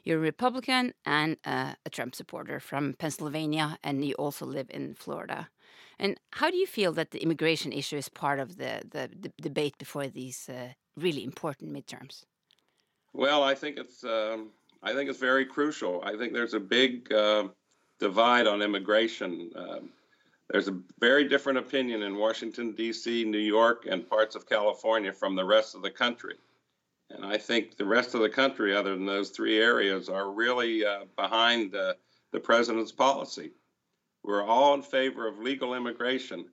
You're 0.03 0.17
a 0.17 0.21
Republican 0.21 0.95
and 1.05 1.37
uh, 1.45 1.73
a 1.85 1.89
Trump 1.91 2.15
supporter 2.15 2.59
from 2.59 2.95
Pennsylvania, 2.97 3.77
and 3.83 4.03
you 4.03 4.15
also 4.15 4.47
live 4.47 4.71
in 4.71 4.95
Florida. 4.95 5.49
And 5.99 6.19
how 6.31 6.49
do 6.49 6.57
you 6.57 6.65
feel 6.65 6.93
that 6.93 7.11
the 7.11 7.21
immigration 7.21 7.71
issue 7.71 7.97
is 7.97 8.09
part 8.09 8.39
of 8.39 8.57
the 8.57 8.81
the, 8.89 9.07
the 9.21 9.31
debate 9.39 9.77
before 9.77 10.07
these 10.07 10.49
uh, 10.49 10.69
really 10.97 11.23
important 11.23 11.71
midterms? 11.71 12.23
Well, 13.13 13.43
I 13.43 13.53
think 13.53 13.77
it's 13.77 14.03
um, 14.03 14.51
I 14.83 14.93
think 14.93 15.09
it's 15.09 15.19
very 15.19 15.45
crucial. 15.45 16.01
I 16.03 16.17
think 16.17 16.33
there's 16.33 16.55
a 16.55 16.59
big 16.59 17.11
uh, 17.13 17.49
divide 17.99 18.47
on 18.47 18.61
immigration. 18.61 19.51
Um, 19.55 19.89
there's 20.49 20.67
a 20.67 20.77
very 20.99 21.27
different 21.27 21.59
opinion 21.59 22.01
in 22.01 22.17
Washington 22.17 22.73
D.C., 22.73 23.23
New 23.25 23.37
York, 23.37 23.85
and 23.89 24.09
parts 24.09 24.35
of 24.35 24.49
California 24.49 25.13
from 25.13 25.35
the 25.35 25.45
rest 25.45 25.75
of 25.75 25.81
the 25.81 25.91
country. 25.91 26.35
And 27.09 27.25
I 27.25 27.37
think 27.37 27.77
the 27.77 27.85
rest 27.85 28.15
of 28.15 28.21
the 28.21 28.29
country, 28.29 28.75
other 28.75 28.95
than 28.95 29.05
those 29.05 29.29
three 29.29 29.59
areas, 29.59 30.09
are 30.09 30.31
really 30.31 30.85
uh, 30.85 31.05
behind 31.15 31.75
uh, 31.75 31.93
the 32.31 32.39
president's 32.39 32.91
policy. 32.91 33.51
We're 34.23 34.43
all 34.43 34.73
in 34.73 34.81
favor 34.81 35.27
of 35.27 35.39
legal 35.39 35.73
immigration. 35.73 36.45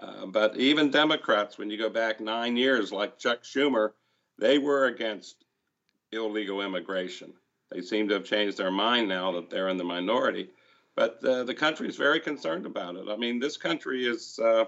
Uh, 0.00 0.26
but 0.26 0.56
even 0.56 0.90
Democrats, 0.90 1.56
when 1.56 1.70
you 1.70 1.78
go 1.78 1.88
back 1.88 2.20
nine 2.20 2.56
years, 2.56 2.92
like 2.92 3.18
Chuck 3.18 3.42
Schumer, 3.42 3.92
they 4.38 4.58
were 4.58 4.86
against 4.86 5.44
illegal 6.12 6.60
immigration. 6.60 7.32
They 7.70 7.80
seem 7.80 8.08
to 8.08 8.14
have 8.14 8.24
changed 8.24 8.58
their 8.58 8.70
mind 8.70 9.08
now 9.08 9.32
that 9.32 9.50
they're 9.50 9.68
in 9.68 9.76
the 9.76 9.84
minority. 9.84 10.50
But 10.96 11.24
uh, 11.24 11.44
the 11.44 11.54
country 11.54 11.88
is 11.88 11.96
very 11.96 12.20
concerned 12.20 12.66
about 12.66 12.96
it. 12.96 13.08
I 13.08 13.16
mean, 13.16 13.40
this 13.40 13.56
country 13.56 14.06
is, 14.06 14.38
uh, 14.38 14.66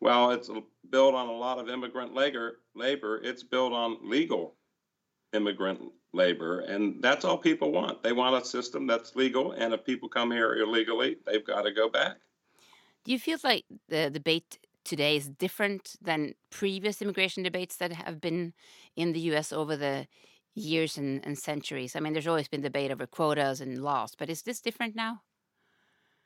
well, 0.00 0.30
it's 0.30 0.50
built 0.90 1.14
on 1.14 1.28
a 1.28 1.32
lot 1.32 1.58
of 1.58 1.68
immigrant 1.68 2.14
labor. 2.14 2.60
labor. 2.74 3.20
It's 3.22 3.42
built 3.42 3.72
on 3.72 3.98
legal 4.02 4.54
immigrant 5.32 5.80
labor. 6.12 6.60
And 6.60 7.02
that's 7.02 7.24
all 7.24 7.38
people 7.38 7.72
want. 7.72 8.02
They 8.02 8.12
want 8.12 8.42
a 8.42 8.46
system 8.46 8.86
that's 8.86 9.16
legal. 9.16 9.52
And 9.52 9.72
if 9.72 9.84
people 9.84 10.08
come 10.08 10.30
here 10.30 10.54
illegally, 10.56 11.16
they've 11.26 11.44
got 11.44 11.62
to 11.62 11.72
go 11.72 11.88
back. 11.88 12.16
Do 13.04 13.12
you 13.12 13.18
feel 13.18 13.38
like 13.42 13.64
the 13.88 14.10
debate 14.10 14.58
today 14.84 15.16
is 15.16 15.28
different 15.28 15.96
than 16.00 16.34
previous 16.50 17.00
immigration 17.02 17.42
debates 17.42 17.76
that 17.76 17.92
have 17.92 18.20
been 18.20 18.54
in 18.96 19.12
the 19.12 19.20
US 19.32 19.52
over 19.52 19.76
the 19.76 20.06
years 20.58 20.98
and, 20.98 21.24
and 21.24 21.38
centuries? 21.38 21.96
I 21.96 22.00
mean, 22.00 22.12
there's 22.12 22.26
always 22.26 22.48
been 22.48 22.60
debate 22.60 22.90
over 22.90 23.06
quotas 23.06 23.60
and 23.60 23.82
laws, 23.82 24.14
but 24.16 24.28
is 24.30 24.42
this 24.42 24.60
different 24.60 24.94
now? 24.94 25.22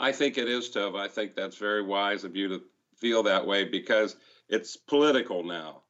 I 0.00 0.12
think 0.12 0.38
it 0.38 0.48
is, 0.48 0.68
Tova. 0.68 0.98
I 0.98 1.08
think 1.08 1.34
that's 1.34 1.56
very 1.56 1.82
wise 1.82 2.24
of 2.24 2.34
you 2.34 2.48
to 2.48 2.62
feel 2.96 3.22
that 3.24 3.46
way 3.46 3.64
because 3.64 4.16
it's 4.48 4.76
political 4.76 5.44
now. 5.44 5.82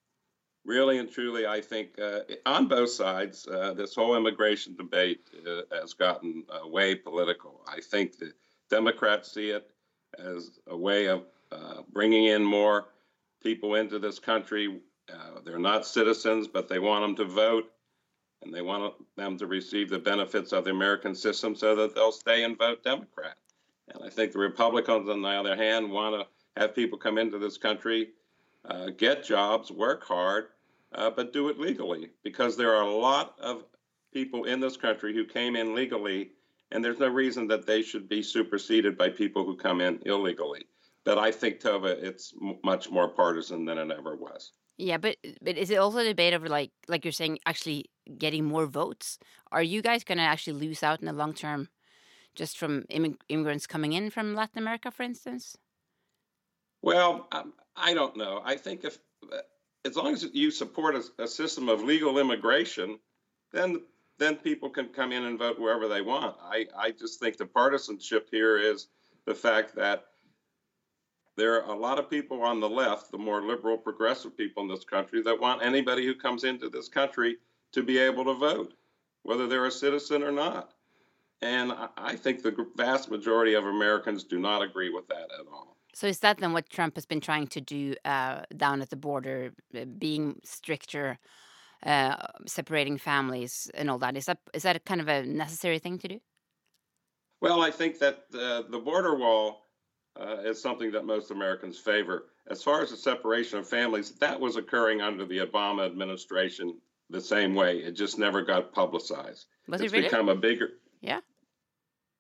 Really 0.65 0.99
and 0.99 1.11
truly, 1.11 1.47
I 1.47 1.61
think 1.61 1.99
uh, 2.01 2.21
on 2.47 2.69
both 2.69 2.91
sides, 2.91 3.49
uh, 3.49 3.75
this 3.75 3.97
whole 3.97 4.17
immigration 4.17 4.77
debate 4.77 5.29
uh, 5.45 5.63
has 5.75 5.95
gotten 5.95 6.45
uh, 6.49 6.69
way 6.69 6.95
political. 6.95 7.63
I 7.67 7.81
think 7.81 8.19
the 8.19 8.33
Democrats 8.71 9.33
see 9.33 9.51
it 9.51 9.69
as 10.19 10.51
a 10.69 10.77
way 10.77 11.07
of 11.07 11.25
uh, 11.51 11.83
bringing 11.93 12.27
in 12.27 12.45
more 12.45 12.87
people 13.43 13.75
into 13.75 13.99
this 13.99 14.19
country. 14.19 14.81
Uh, 15.13 15.41
they're 15.45 15.59
not 15.59 15.85
citizens, 15.85 16.47
but 16.47 16.69
they 16.69 16.79
want 16.79 17.03
them 17.03 17.17
to 17.17 17.33
vote 17.33 17.65
and 18.43 18.53
they 18.53 18.63
want 18.63 18.95
them 19.17 19.37
to 19.39 19.47
receive 19.47 19.91
the 19.91 19.99
benefits 19.99 20.53
of 20.53 20.65
the 20.65 20.71
American 20.71 21.15
system 21.15 21.55
so 21.55 21.75
that 21.75 21.95
they'll 21.95 22.13
stay 22.13 22.45
and 22.45 22.59
vote 22.59 22.83
Democrat. 22.83 23.37
And 23.89 24.03
I 24.05 24.09
think 24.09 24.33
the 24.33 24.39
Republicans, 24.39 25.09
on 25.09 25.23
the 25.23 25.29
other 25.29 25.57
hand, 25.57 25.91
want 25.91 26.21
to 26.21 26.61
have 26.61 26.75
people 26.75 26.99
come 26.99 27.19
into 27.19 27.39
this 27.39 27.59
country, 27.59 28.11
uh, 28.65 28.91
get 28.97 29.25
jobs, 29.25 29.71
work 29.71 30.05
hard, 30.05 30.47
uh, 30.95 31.11
but 31.11 31.33
do 31.33 31.49
it 31.49 31.59
legally 31.59 32.11
because 32.23 32.57
there 32.57 32.75
are 32.75 32.83
a 32.83 32.95
lot 32.95 33.35
of 33.41 33.65
people 34.13 34.45
in 34.45 34.61
this 34.61 34.77
country 34.77 35.15
who 35.15 35.25
came 35.25 35.57
in 35.57 35.75
legally, 35.75 36.33
and 36.71 36.85
there's 36.85 36.99
no 36.99 37.09
reason 37.09 37.47
that 37.49 37.67
they 37.67 37.83
should 37.83 38.09
be 38.09 38.23
superseded 38.23 38.97
by 38.97 39.09
people 39.09 39.45
who 39.45 39.57
come 39.57 39.81
in 39.81 40.01
illegally. 40.05 40.67
But 41.05 41.19
I 41.19 41.33
think, 41.33 41.61
Tova, 41.61 41.87
it's 41.87 42.33
m- 42.41 42.59
much 42.63 42.91
more 42.91 43.09
partisan 43.09 43.65
than 43.65 43.79
it 43.79 43.91
ever 43.91 44.15
was. 44.15 44.53
Yeah, 44.79 44.99
but 44.99 45.17
but 45.43 45.57
is 45.57 45.71
it 45.71 45.77
also 45.77 45.99
a 45.99 46.05
debate 46.05 46.35
over 46.35 46.49
like 46.49 46.71
like 46.89 47.05
you're 47.05 47.13
saying 47.13 47.39
actually 47.47 47.87
getting 48.19 48.45
more 48.45 48.67
votes? 48.67 49.19
Are 49.51 49.63
you 49.63 49.83
guys 49.83 50.05
going 50.05 50.19
to 50.19 50.25
actually 50.25 50.55
lose 50.55 50.83
out 50.83 51.01
in 51.01 51.07
the 51.07 51.13
long 51.13 51.35
term 51.35 51.69
just 52.35 52.59
from 52.59 52.83
immig- 52.91 53.21
immigrants 53.29 53.67
coming 53.67 53.93
in 53.93 54.11
from 54.11 54.35
Latin 54.35 54.59
America, 54.59 54.91
for 54.91 55.03
instance? 55.03 55.57
Well, 56.81 57.29
I 57.77 57.95
don't 57.95 58.17
know. 58.17 58.43
I 58.45 58.57
think 58.57 58.85
if 58.85 58.99
uh, 59.33 59.39
as 59.85 59.97
long 59.97 60.13
as 60.13 60.25
you 60.33 60.51
support 60.51 60.95
a, 60.97 61.23
a 61.23 61.29
system 61.29 61.69
of 61.69 61.83
legal 61.83 62.19
immigration, 62.19 62.99
then 63.53 63.83
then 64.19 64.37
people 64.37 64.71
can 64.71 64.89
come 64.89 65.11
in 65.11 65.25
and 65.25 65.39
vote 65.39 65.59
wherever 65.59 65.89
they 65.89 66.01
want. 66.01 66.37
I, 66.41 66.67
I 66.77 66.91
just 66.93 67.19
think 67.19 67.37
the 67.37 67.47
partisanship 67.47 68.29
here 68.31 68.57
is 68.57 68.89
the 69.25 69.35
fact 69.35 69.75
that 69.77 70.05
there 71.37 71.55
are 71.61 71.75
a 71.75 71.79
lot 71.79 71.99
of 71.99 72.11
people 72.11 72.43
on 72.43 72.61
the 72.61 72.69
left, 72.69 73.11
the 73.11 73.19
more 73.19 73.43
liberal, 73.43 73.79
progressive 73.79 74.37
people 74.37 74.63
in 74.63 74.69
this 74.69 74.85
country, 74.85 75.23
that 75.23 75.41
want 75.41 75.65
anybody 75.65 76.05
who 76.05 76.15
comes 76.15 76.45
into 76.45 76.69
this 76.69 76.89
country 76.89 77.39
to 77.73 77.83
be 77.83 77.99
able 77.99 78.25
to 78.25 78.35
vote, 78.35 78.75
whether 79.23 79.47
they're 79.47 79.67
a 79.67 79.71
citizen 79.71 80.23
or 80.23 80.33
not. 80.33 80.73
And 81.41 81.73
I, 81.97 82.15
think 82.15 82.43
the 82.43 82.55
vast 82.77 83.11
majority 83.11 83.55
of 83.55 83.65
Americans 83.65 84.23
do 84.23 84.39
not 84.39 84.63
agree 84.63 84.91
with 84.91 85.09
that 85.09 85.29
at 85.39 85.47
all. 85.53 85.77
So 85.93 86.07
is 86.07 86.21
that 86.21 86.39
then 86.39 86.53
what 86.53 86.71
Trump 86.71 86.95
has 86.95 87.05
been 87.05 87.21
trying 87.21 87.49
to 87.49 87.61
do 87.61 87.95
uh, 88.05 88.43
down 88.57 88.81
at 88.81 88.91
the 88.91 88.97
border, 88.97 89.53
uh, 89.77 89.85
being 89.85 90.41
stricter, 90.45 91.19
uh, 91.85 92.17
separating 92.47 92.97
families 92.97 93.69
and 93.75 93.91
all 93.91 93.99
that? 93.99 94.17
Is 94.17 94.27
that 94.27 94.39
is 94.55 94.63
that 94.63 94.77
a 94.77 94.81
kind 94.81 95.01
of 95.01 95.09
a 95.09 95.25
necessary 95.25 95.81
thing 95.81 95.99
to 95.99 96.09
do? 96.09 96.21
Well, 97.41 97.61
I 97.61 97.73
think 97.73 97.99
that 97.99 98.25
uh, 98.33 98.63
the 98.71 98.79
border 98.79 99.17
wall 99.17 99.63
uh, 100.19 100.37
is 100.45 100.63
something 100.63 100.93
that 100.93 101.05
most 101.05 101.33
Americans 101.33 101.77
favor. 101.77 102.27
As 102.49 102.63
far 102.63 102.83
as 102.83 102.91
the 102.91 102.97
separation 102.97 103.59
of 103.59 103.69
families, 103.69 104.13
that 104.13 104.39
was 104.39 104.57
occurring 104.57 105.01
under 105.01 105.27
the 105.27 105.39
Obama 105.39 105.85
administration 105.85 106.79
the 107.13 107.21
same 107.21 107.55
way. 107.55 107.79
It 107.79 107.93
just 107.93 108.19
never 108.19 108.43
got 108.43 108.73
publicized. 108.73 109.47
Was 109.69 109.81
it's 109.81 109.93
it 109.93 109.97
really? 109.97 110.09
become 110.09 110.29
a 110.29 110.35
bigger 110.35 110.71
Yeah. 111.01 111.21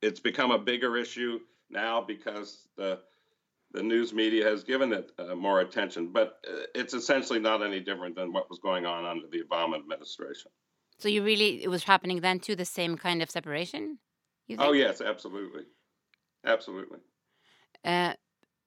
it's 0.00 0.20
become 0.20 0.50
a 0.50 0.59
bigger 0.59 0.96
issue 0.96 1.40
now 1.70 2.00
because 2.00 2.68
the 2.76 3.00
the 3.72 3.83
news 3.83 4.12
media 4.12 4.44
has 4.44 4.64
given 4.64 4.92
it 4.92 5.11
uh, 5.18 5.35
more 5.35 5.61
attention, 5.61 6.12
but 6.12 6.38
uh, 6.46 6.64
it's 6.74 6.92
essentially 6.92 7.40
not 7.40 7.62
any 7.62 7.81
different 7.81 8.14
than 8.14 8.31
what 8.31 8.50
was 8.50 8.59
going 8.59 8.85
on 8.85 9.07
under 9.07 9.26
the 9.26 9.42
Obama 9.42 9.76
administration. 9.76 10.50
So 10.98 11.09
you 11.09 11.24
really 11.24 11.64
it 11.64 11.68
was 11.68 11.85
happening 11.85 12.20
then 12.20 12.38
too, 12.38 12.55
the 12.55 12.66
same 12.66 12.96
kind 12.98 13.22
of 13.22 13.31
separation? 13.31 13.98
You 14.46 14.57
Oh 14.59 14.72
yes, 14.72 15.00
absolutely, 15.00 15.64
absolutely. 16.44 16.98
Uh, 17.85 18.12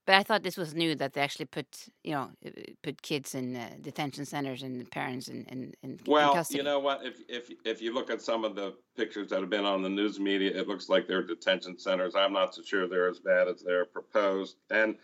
but 0.05 0.15
I 0.15 0.23
thought 0.23 0.43
this 0.43 0.57
was 0.57 0.75
new 0.75 0.95
that 0.95 1.13
they 1.13 1.21
actually 1.21 1.45
put 1.45 1.87
you 2.03 2.11
know 2.11 2.29
uh, 2.45 2.49
put 2.83 3.01
kids 3.01 3.35
in 3.35 3.55
uh, 3.55 3.69
detention 3.81 4.25
centers 4.25 4.63
and 4.63 4.89
parents 4.91 5.27
in 5.27 5.45
in, 5.45 5.73
in, 5.83 5.91
in 5.91 5.99
Well, 6.05 6.33
custody. 6.33 6.59
you 6.59 6.63
know 6.63 6.79
what? 6.79 7.05
If 7.05 7.19
if 7.27 7.49
if 7.65 7.81
you 7.81 7.93
look 7.93 8.09
at 8.09 8.21
some 8.21 8.45
of 8.45 8.55
the 8.55 8.75
pictures 8.95 9.29
that 9.29 9.41
have 9.41 9.49
been 9.49 9.65
on 9.65 9.81
the 9.81 9.89
news 9.89 10.19
media, 10.19 10.51
it 10.59 10.67
looks 10.67 10.89
like 10.89 11.07
they're 11.07 11.23
detention 11.23 11.77
centers. 11.77 12.15
I'm 12.15 12.33
not 12.33 12.53
so 12.55 12.61
sure 12.61 12.87
they're 12.87 13.09
as 13.09 13.19
bad 13.19 13.47
as 13.47 13.63
they're 13.63 13.85
proposed. 13.85 14.57
And 14.69 14.95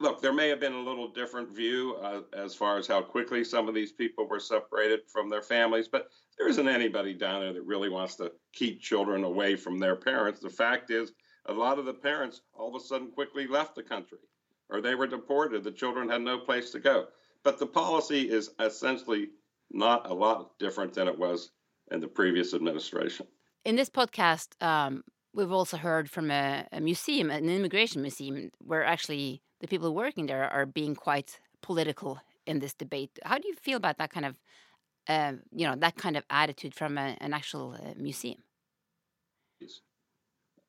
look, 0.00 0.22
there 0.22 0.32
may 0.32 0.48
have 0.48 0.60
been 0.60 0.74
a 0.74 0.82
little 0.82 1.08
different 1.08 1.54
view 1.54 1.96
uh, 2.02 2.22
as 2.32 2.54
far 2.54 2.78
as 2.78 2.86
how 2.86 3.02
quickly 3.02 3.44
some 3.44 3.68
of 3.68 3.74
these 3.74 3.92
people 3.92 4.26
were 4.26 4.40
separated 4.40 5.00
from 5.12 5.28
their 5.28 5.42
families, 5.42 5.88
but 5.88 6.08
there 6.38 6.48
isn't 6.48 6.68
anybody 6.68 7.14
down 7.14 7.40
there 7.40 7.52
that 7.52 7.64
really 7.64 7.88
wants 7.88 8.14
to 8.16 8.30
keep 8.52 8.80
children 8.80 9.24
away 9.24 9.56
from 9.56 9.78
their 9.78 9.96
parents. 9.96 10.40
The 10.40 10.50
fact 10.50 10.90
is, 10.90 11.12
a 11.46 11.52
lot 11.52 11.78
of 11.78 11.84
the 11.84 11.94
parents 11.94 12.42
all 12.54 12.68
of 12.68 12.80
a 12.80 12.84
sudden 12.84 13.10
quickly 13.10 13.46
left 13.46 13.74
the 13.74 13.82
country 13.82 14.18
or 14.70 14.80
they 14.80 14.94
were 14.94 15.06
deported. 15.06 15.64
The 15.64 15.70
children 15.70 16.08
had 16.08 16.22
no 16.22 16.38
place 16.38 16.70
to 16.70 16.80
go. 16.80 17.06
But 17.42 17.58
the 17.58 17.66
policy 17.66 18.30
is 18.30 18.50
essentially 18.60 19.28
not 19.70 20.10
a 20.10 20.14
lot 20.14 20.58
different 20.58 20.94
than 20.94 21.08
it 21.08 21.18
was 21.18 21.50
in 21.90 22.00
the 22.00 22.08
previous 22.08 22.54
administration. 22.54 23.26
In 23.64 23.76
this 23.76 23.90
podcast, 23.90 24.60
um, 24.62 25.04
we've 25.34 25.52
also 25.52 25.76
heard 25.76 26.10
from 26.10 26.30
a, 26.30 26.66
a 26.72 26.80
museum, 26.80 27.30
an 27.30 27.48
immigration 27.48 28.02
museum, 28.02 28.50
where 28.58 28.84
actually 28.84 29.42
the 29.60 29.68
people 29.68 29.94
working 29.94 30.26
there 30.26 30.48
are 30.48 30.66
being 30.66 30.94
quite 30.94 31.40
political 31.62 32.18
in 32.46 32.60
this 32.60 32.74
debate. 32.74 33.18
How 33.24 33.38
do 33.38 33.48
you 33.48 33.54
feel 33.56 33.76
about 33.76 33.98
that 33.98 34.10
kind 34.10 34.26
of, 34.26 34.36
uh, 35.06 35.32
you 35.52 35.66
know, 35.66 35.76
that 35.76 35.96
kind 35.96 36.16
of 36.16 36.24
attitude 36.30 36.74
from 36.74 36.98
a, 36.98 37.16
an 37.20 37.32
actual 37.32 37.74
uh, 37.74 37.94
museum? 37.96 38.42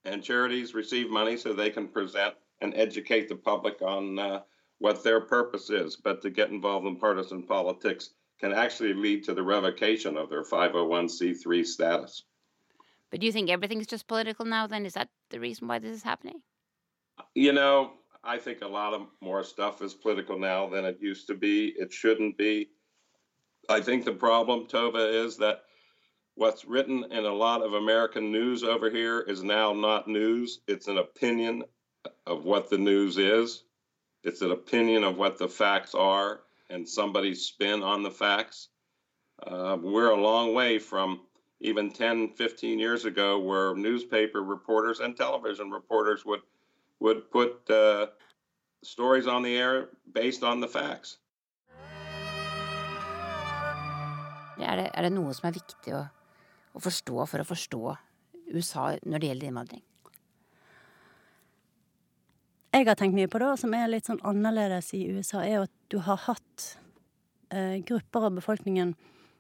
And 0.06 0.24
charities 0.24 0.74
receive 0.74 1.10
money 1.10 1.38
so 1.38 1.54
they 1.54 1.70
can 1.70 1.88
present 1.88 2.36
and 2.62 2.74
educate 2.76 3.30
the 3.30 3.36
public 3.36 3.82
on 3.82 4.20
uh, 4.20 4.42
what 4.80 5.04
their 5.04 5.22
purpose 5.22 5.70
is. 5.70 5.96
But 5.96 6.22
to 6.22 6.30
get 6.30 6.50
involved 6.50 6.88
in 6.88 6.98
partisan 6.98 7.44
politics 7.44 8.12
can 8.40 8.54
actually 8.54 8.94
lead 8.94 9.24
to 9.26 9.34
the 9.34 9.44
revocation 9.44 10.18
of 10.18 10.30
their 10.30 10.44
501c3 10.44 11.66
status. 11.66 12.24
But 13.12 13.20
do 13.20 13.26
you 13.26 13.32
think 13.32 13.50
everything's 13.50 13.88
just 13.88 14.08
political 14.08 14.46
now? 14.46 14.68
Then 14.68 14.86
is 14.86 14.94
that 14.94 15.10
the 15.30 15.40
reason 15.40 15.68
why 15.68 15.80
this 15.80 15.96
is 15.96 16.04
happening? 16.04 16.42
You 17.34 17.54
know, 17.54 17.92
I 18.24 18.38
think 18.38 18.62
a 18.62 18.68
lot 18.68 18.94
of 18.94 19.08
more 19.22 19.44
stuff 19.44 19.82
is 19.82 19.94
political 19.94 20.38
now 20.38 20.70
than 20.70 20.86
it 20.86 21.00
used 21.02 21.28
to 21.28 21.36
be. 21.36 21.74
It 21.78 21.92
shouldn't 21.92 22.38
be. 22.38 22.70
I 23.68 23.82
think 23.82 24.06
the 24.06 24.14
problem, 24.14 24.68
Tova, 24.68 25.26
is 25.26 25.38
that 25.38 25.64
what's 26.36 26.66
written 26.66 27.06
in 27.12 27.26
a 27.26 27.34
lot 27.34 27.62
of 27.62 27.74
American 27.74 28.32
news 28.32 28.64
over 28.64 28.90
here 28.90 29.22
is 29.22 29.44
now 29.44 29.74
not 29.74 30.08
news. 30.08 30.62
It's 30.68 30.88
an 30.88 30.98
opinion 30.98 31.64
of 32.26 32.46
what 32.46 32.70
the 32.70 32.78
news 32.78 33.18
is. 33.18 33.64
It's 34.24 34.42
an 34.42 34.52
opinion 34.52 35.04
of 35.04 35.18
what 35.18 35.38
the 35.38 35.48
facts 35.48 35.96
are 35.96 36.42
and 36.70 36.88
somebody's 36.88 37.46
spin 37.46 37.82
on 37.84 38.04
the 38.04 38.12
facts. 38.12 38.70
Uh, 39.46 39.78
we're 39.82 40.12
a 40.12 40.22
long 40.22 40.54
way 40.54 40.78
from 40.78 41.22
even 41.62 41.92
10, 41.92 42.30
15 42.30 42.80
years 42.80 43.06
ago 43.06 43.40
where 43.40 43.76
newspaper 43.76 44.44
reporters 44.44 45.00
and 45.00 45.16
television 45.16 45.72
reporters 45.72 46.26
would 46.26 46.42
would 47.00 47.32
put 47.32 47.70
uh, 47.70 48.08
stories 48.84 49.26
on 49.26 49.42
the 49.42 49.56
air 49.56 49.88
based 50.14 50.44
on 50.44 50.60
the 50.60 50.68
facts. 50.68 51.18
Er 54.60 54.76
det, 54.76 54.90
er 54.94 55.02
det 55.08 55.12
noe 55.16 55.32
som 55.34 55.48
er 55.48 55.56
viktig 55.56 55.94
å, 55.96 56.02
å 56.76 56.82
forstå 56.84 57.24
for 57.32 57.40
å 57.40 57.48
forstå 57.48 57.96
USA 58.52 58.90
når 59.08 59.24
det 59.24 59.30
gjelder 59.32 59.48
innvandring? 59.48 59.84
Jeg 62.70 62.86
har 62.86 62.98
tenkt 63.00 63.18
mye 63.18 63.30
på 63.32 63.40
det, 63.42 63.50
som 63.58 63.72
er 63.74 63.88
litt 63.90 64.06
sånn 64.06 64.20
annerledes 64.30 64.92
i 64.94 65.08
USA, 65.10 65.42
er 65.42 65.56
jo 65.56 65.62
at 65.66 65.76
du 65.90 65.96
har 66.06 66.20
hatt 66.28 66.66
eh, 67.50 67.80
grupper 67.82 68.28
av 68.28 68.36
befolkningen 68.38 68.92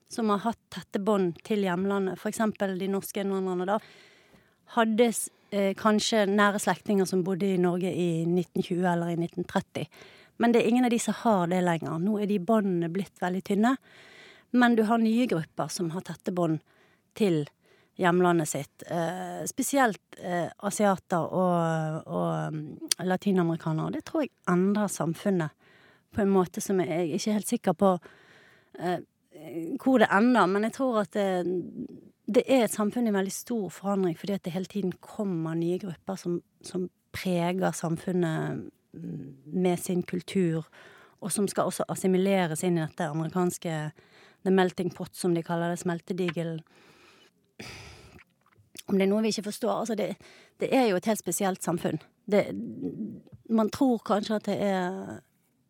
som 0.09 0.31
har 0.33 0.41
hatt 0.47 0.61
tette 0.73 0.97
bånd 1.05 1.37
til 1.45 1.61
hjemlandet. 1.61 2.17
Eksempel 2.25 2.73
de 2.79 2.87
norske 2.89 3.21
innvandrerne 3.21 3.67
da. 3.69 3.77
Hadde 4.73 5.11
eh, 5.53 5.75
kanskje 5.77 6.23
nære 6.25 6.61
slektninger 6.63 7.05
som 7.09 7.21
bodde 7.25 7.51
i 7.53 7.61
Norge 7.61 7.91
i 7.93 8.09
1920 8.25 8.81
eller 8.95 9.13
i 9.13 9.19
1930. 9.19 9.85
Men 10.41 10.55
det 10.55 10.63
er 10.63 10.71
ingen 10.71 10.89
av 10.89 10.95
de 10.95 11.01
som 11.03 11.19
har 11.21 11.53
det 11.53 11.61
lenger. 11.67 12.01
Nå 12.01 12.17
er 12.17 12.31
de 12.31 12.41
båndene 12.41 12.89
blitt 12.89 13.21
veldig 13.21 13.43
tynne. 13.45 13.75
Men 14.57 14.73
du 14.73 14.87
har 14.89 14.97
nye 14.97 15.29
grupper 15.29 15.69
som 15.69 15.93
har 15.93 16.07
tette 16.07 16.33
bånd 16.33 16.63
til 17.13 17.43
hjemlandet 17.99 18.49
sitt. 18.49 18.83
Eh, 18.87 19.43
spesielt 19.49 20.19
eh, 20.23 20.47
asiater 20.57 21.25
og, 21.35 22.07
og 22.07 22.55
mm, 22.55 22.65
latinamerikanere. 23.07 23.97
Det 23.97 24.05
tror 24.07 24.23
jeg 24.23 24.33
endrer 24.49 24.91
samfunnet 24.91 25.55
på 26.15 26.23
en 26.23 26.31
måte 26.33 26.63
som 26.63 26.79
jeg 26.81 26.89
er 26.89 27.15
ikke 27.17 27.35
helt 27.35 27.51
sikker 27.51 27.75
på 27.77 27.95
eh, 28.79 29.01
hvor 29.83 29.99
det 30.01 30.09
ender. 30.15 30.47
Men 30.51 30.67
jeg 30.67 30.77
tror 30.79 31.01
at 31.03 31.11
det, 31.15 31.27
det 32.27 32.45
er 32.47 32.65
et 32.65 32.75
samfunn 32.75 33.09
i 33.09 33.15
veldig 33.15 33.35
stor 33.35 33.67
forandring 33.73 34.17
fordi 34.19 34.37
at 34.37 34.45
det 34.47 34.55
hele 34.55 34.71
tiden 34.71 34.95
kommer 35.03 35.57
nye 35.59 35.79
grupper 35.81 36.19
som, 36.19 36.39
som 36.65 36.87
preger 37.15 37.75
samfunnet 37.75 38.69
mm, 38.93 39.27
med 39.59 39.79
sin 39.79 40.03
kultur, 40.03 40.67
og 41.19 41.33
som 41.35 41.49
skal 41.51 41.67
også 41.67 41.87
assimileres 41.91 42.63
inn 42.63 42.77
i 42.77 42.85
dette 42.85 43.09
amerikanske 43.11 43.79
the 44.47 44.51
melting 44.55 44.91
pot, 44.95 45.11
som 45.15 45.33
de 45.35 45.43
kaller 45.43 45.73
det, 45.73 45.81
smeltedigelen. 45.81 46.61
Om 48.89 48.97
det 48.97 49.05
er 49.05 49.11
noe 49.11 49.23
vi 49.23 49.31
ikke 49.33 49.47
forstår? 49.49 49.73
Altså, 49.83 49.95
det, 49.95 50.15
det 50.59 50.71
er 50.75 50.87
jo 50.89 50.97
et 50.97 51.09
helt 51.09 51.21
spesielt 51.21 51.63
samfunn. 51.63 51.99
Det, 52.29 52.47
man 53.49 53.69
tror 53.73 54.01
kanskje 54.05 54.39
at 54.39 54.47
det 54.49 54.61
er 54.65 55.19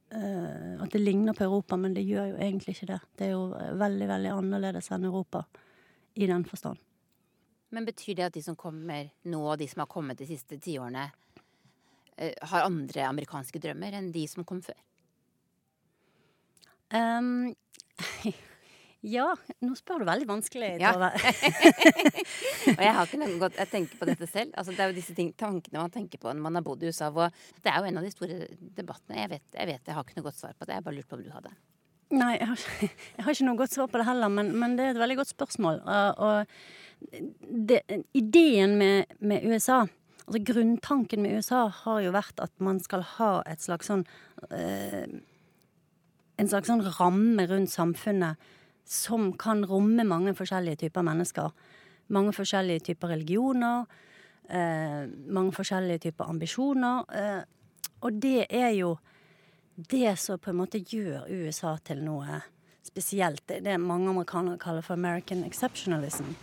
Uh, 0.10 0.82
At 0.82 0.89
det 0.91 0.99
ligner 0.99 1.34
på 1.34 1.43
Europa, 1.43 1.77
men 1.77 1.93
det 1.93 2.01
gjør 2.01 2.32
jo 2.32 2.38
egentlig 2.41 2.73
ikke 2.73 2.88
det. 2.89 2.99
Det 3.17 3.25
er 3.27 3.36
jo 3.36 3.75
veldig, 3.77 4.08
veldig 4.10 4.32
annerledes 4.34 4.89
enn 4.89 5.05
Europa 5.05 5.43
i 6.17 6.25
den 6.25 6.45
forstand. 6.49 6.79
Men 7.69 7.86
betyr 7.86 8.15
det 8.17 8.25
at 8.25 8.34
de 8.34 8.41
som 8.41 8.58
kommer 8.58 9.12
nå, 9.29 9.43
og 9.43 9.60
de 9.62 9.67
som 9.69 9.84
har 9.84 9.91
kommet 9.91 10.17
de 10.17 10.25
siste 10.25 10.58
tiårene, 10.58 11.03
uh, 12.17 12.34
har 12.41 12.65
andre 12.65 13.05
amerikanske 13.05 13.62
drømmer 13.62 13.99
enn 13.99 14.10
de 14.15 14.25
som 14.32 14.47
kom 14.49 14.63
før? 14.65 14.82
Um, 16.89 17.53
ja, 19.07 19.29
nå 19.63 19.75
spør 19.79 20.01
du 20.01 20.09
veldig 20.09 20.27
vanskelig, 20.27 20.73
Ja. 20.81 20.91
Og 22.75 22.81
jeg 22.83 22.93
har 22.95 23.05
ikke 23.05 23.19
noe 23.21 23.38
godt 23.39 23.55
Jeg 23.55 23.69
tenker 23.71 23.99
på 23.99 24.07
dette 24.09 24.27
selv. 24.27 24.51
Altså, 24.59 24.73
det 24.75 24.83
er 24.83 24.91
jo 24.91 24.97
disse 24.97 25.15
ting, 25.15 25.31
tankene 25.39 25.79
man 25.79 25.93
tenker 25.93 26.19
på 26.19 26.33
når 26.33 26.43
man 26.43 26.59
har 26.59 26.65
bodd 26.65 26.83
i 26.83 26.91
USA. 26.91 27.07
Hvor 27.15 27.31
det 27.31 27.71
er 27.71 27.79
jo 27.79 27.88
en 27.89 28.01
av 28.01 28.05
de 28.05 28.12
store 28.12 28.39
debattene. 28.59 29.21
Jeg 29.21 29.31
vet, 29.35 29.45
jeg 29.55 29.71
vet 29.71 29.88
jeg 29.88 29.95
har 29.95 30.03
ikke 30.03 30.19
noe 30.19 30.27
godt 30.27 30.41
svar 30.41 30.57
på 30.57 30.67
det. 30.67 30.75
Jeg 30.75 30.85
bare 30.88 30.97
lurte 30.97 31.12
på 31.13 31.19
om 31.19 31.23
du 31.23 31.31
hadde. 31.31 31.53
Nei, 32.09 32.33
jeg 32.39 32.49
har, 32.49 32.65
jeg 33.15 33.25
har 33.25 33.38
ikke 33.38 33.47
noe 33.47 33.62
godt 33.63 33.77
svar 33.77 33.89
på 33.93 34.01
det 34.01 34.09
heller, 34.09 34.35
men, 34.35 34.51
men 34.59 34.75
det 34.75 34.85
er 34.85 34.93
et 34.95 35.01
veldig 35.05 35.19
godt 35.21 35.31
spørsmål. 35.31 35.81
Og, 35.85 36.23
og 36.27 37.15
det, 37.71 37.81
ideen 38.17 38.75
med, 38.81 39.15
med 39.23 39.47
USA 39.47 39.85
Altså 40.29 40.43
grunntanken 40.45 41.23
med 41.23 41.39
USA 41.39 41.63
har 41.73 42.01
jo 42.03 42.12
vært 42.13 42.41
at 42.43 42.51
man 42.62 42.77
skal 42.83 43.01
ha 43.15 43.29
et 43.49 43.63
slags 43.63 43.88
sånn 43.89 44.03
eh, 44.51 45.07
En 46.38 46.51
slags 46.51 46.69
sånn 46.69 46.83
ramme 46.99 47.47
rundt 47.49 47.71
samfunnet 47.71 48.38
som 48.89 49.34
kan 49.38 49.62
romme 49.69 50.04
mange 50.08 50.34
forskjellige 50.38 50.86
typer 50.86 51.06
mennesker. 51.06 51.54
Mange 52.10 52.34
forskjellige 52.34 52.88
typer 52.89 53.13
religioner. 53.13 53.86
Eh, 54.49 55.06
mange 55.30 55.54
forskjellige 55.54 56.08
typer 56.08 56.30
ambisjoner. 56.30 57.06
Eh, 57.13 57.41
og 58.02 58.21
det 58.21 58.47
er 58.49 58.69
jo 58.69 58.95
det 59.75 60.17
som 60.19 60.39
på 60.39 60.49
en 60.49 60.62
måte 60.63 60.82
gjør 60.82 61.30
USA 61.30 61.78
til 61.86 62.02
noe 62.04 62.41
spesielt. 62.84 63.45
Det 63.47 63.60
er 63.60 63.67
det 63.67 63.80
mange 63.80 64.10
amerikanere 64.10 64.58
kaller 64.58 64.82
for 64.82 64.97
American 64.97 65.45
exceptionalism. 65.45 66.34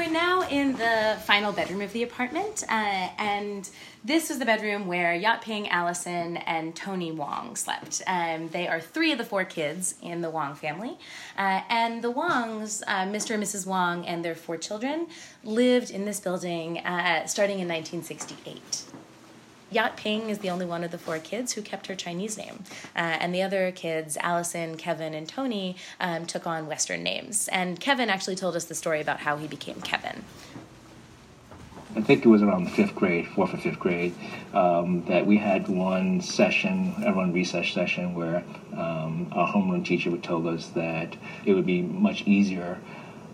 We're 0.00 0.08
now 0.08 0.48
in 0.48 0.72
the 0.76 1.18
final 1.26 1.52
bedroom 1.52 1.82
of 1.82 1.92
the 1.92 2.02
apartment, 2.04 2.64
uh, 2.70 3.10
and 3.18 3.68
this 4.02 4.30
was 4.30 4.38
the 4.38 4.46
bedroom 4.46 4.86
where 4.86 5.14
Yat 5.14 5.42
Ping, 5.42 5.68
Allison, 5.68 6.38
and 6.38 6.74
Tony 6.74 7.12
Wong 7.12 7.54
slept. 7.54 8.00
Um, 8.06 8.48
they 8.48 8.66
are 8.66 8.80
three 8.80 9.12
of 9.12 9.18
the 9.18 9.26
four 9.26 9.44
kids 9.44 9.96
in 10.00 10.22
the 10.22 10.30
Wong 10.30 10.54
family, 10.54 10.96
uh, 11.36 11.60
and 11.68 12.00
the 12.00 12.10
Wongs, 12.10 12.82
uh, 12.86 13.04
Mr. 13.04 13.34
and 13.34 13.42
Mrs. 13.42 13.66
Wong, 13.66 14.06
and 14.06 14.24
their 14.24 14.34
four 14.34 14.56
children, 14.56 15.06
lived 15.44 15.90
in 15.90 16.06
this 16.06 16.18
building 16.18 16.78
uh, 16.78 17.26
starting 17.26 17.58
in 17.58 17.68
1968. 17.68 18.89
Yat 19.70 19.96
Ping 19.96 20.30
is 20.30 20.38
the 20.38 20.50
only 20.50 20.66
one 20.66 20.82
of 20.82 20.90
the 20.90 20.98
four 20.98 21.18
kids 21.18 21.52
who 21.52 21.62
kept 21.62 21.86
her 21.86 21.94
Chinese 21.94 22.36
name. 22.36 22.64
Uh, 22.96 23.18
and 23.20 23.34
the 23.34 23.42
other 23.42 23.70
kids, 23.70 24.16
Allison, 24.20 24.76
Kevin, 24.76 25.14
and 25.14 25.28
Tony, 25.28 25.76
um, 26.00 26.26
took 26.26 26.46
on 26.46 26.66
Western 26.66 27.02
names. 27.02 27.48
And 27.48 27.78
Kevin 27.78 28.10
actually 28.10 28.36
told 28.36 28.56
us 28.56 28.64
the 28.64 28.74
story 28.74 29.00
about 29.00 29.20
how 29.20 29.36
he 29.36 29.46
became 29.46 29.80
Kevin. 29.80 30.24
I 31.96 32.02
think 32.02 32.24
it 32.24 32.28
was 32.28 32.40
around 32.40 32.70
fifth 32.70 32.94
grade, 32.94 33.26
fourth 33.28 33.52
or 33.52 33.56
fifth 33.56 33.80
grade, 33.80 34.14
um, 34.54 35.04
that 35.06 35.26
we 35.26 35.36
had 35.36 35.68
one 35.68 36.20
session, 36.20 36.92
one 37.16 37.32
recess 37.32 37.72
session, 37.72 38.14
where 38.14 38.44
um, 38.76 39.28
our 39.32 39.52
homeroom 39.52 39.84
teacher 39.84 40.10
would 40.10 40.22
tell 40.22 40.46
us 40.48 40.68
that 40.68 41.16
it 41.44 41.54
would 41.54 41.66
be 41.66 41.82
much 41.82 42.22
easier 42.22 42.78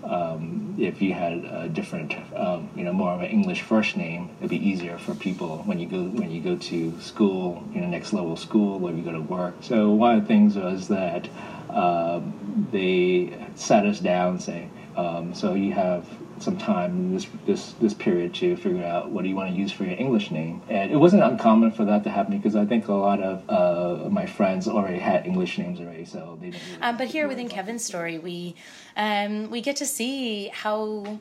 um, 0.06 0.74
if 0.78 1.02
you 1.02 1.12
had 1.12 1.44
a 1.44 1.68
different, 1.68 2.14
um, 2.34 2.68
you 2.76 2.84
know, 2.84 2.92
more 2.92 3.12
of 3.12 3.20
an 3.20 3.26
English 3.26 3.62
first 3.62 3.96
name. 3.96 4.30
It'd 4.38 4.50
be 4.50 4.68
easier 4.68 4.98
for 4.98 5.14
people 5.14 5.58
when 5.64 5.78
you 5.78 5.86
go 5.86 6.04
when 6.04 6.30
you 6.30 6.40
go 6.40 6.56
to 6.56 7.00
school, 7.00 7.62
you 7.74 7.80
know, 7.80 7.88
next 7.88 8.12
level 8.12 8.36
school, 8.36 8.84
or 8.84 8.92
you 8.92 9.02
go 9.02 9.12
to 9.12 9.20
work. 9.20 9.54
So 9.60 9.90
one 9.90 10.16
of 10.16 10.22
the 10.22 10.28
things 10.28 10.56
was 10.56 10.88
that 10.88 11.28
um, 11.70 12.68
they 12.70 13.36
sat 13.54 13.86
us 13.86 14.00
down, 14.00 14.38
saying, 14.38 14.70
um, 14.96 15.34
"So 15.34 15.54
you 15.54 15.72
have 15.72 16.06
some 16.38 16.56
time 16.58 17.12
this 17.12 17.26
this 17.46 17.72
this 17.80 17.94
period 17.94 18.34
to 18.34 18.56
figure 18.56 18.84
out 18.84 19.10
what 19.10 19.22
do 19.22 19.28
you 19.28 19.36
want 19.36 19.50
to 19.50 19.56
use 19.56 19.72
for 19.72 19.84
your 19.84 19.98
English 19.98 20.30
name." 20.30 20.62
And 20.68 20.90
it 20.90 20.96
wasn't 20.96 21.22
uncommon 21.22 21.72
for 21.72 21.84
that 21.84 22.04
to 22.04 22.10
happen 22.10 22.36
because 22.36 22.56
I 22.56 22.66
think 22.66 22.88
a 22.88 22.94
lot 22.94 23.20
of 23.20 23.42
uh, 23.48 24.08
my 24.08 24.26
friends 24.26 24.68
already 24.68 24.98
had 24.98 25.26
English 25.26 25.58
names 25.58 25.80
already, 25.80 26.04
so 26.04 26.38
they 26.40 26.50
didn't. 26.50 26.62
Really 26.68 26.82
Um, 26.82 26.96
but 26.96 27.08
here 27.08 27.28
within 27.28 27.48
Kevin's 27.48 27.84
story, 27.84 28.18
we 28.18 28.54
um, 28.96 29.50
we 29.50 29.60
get 29.60 29.76
to 29.76 29.86
see 29.86 30.48
how 30.48 31.18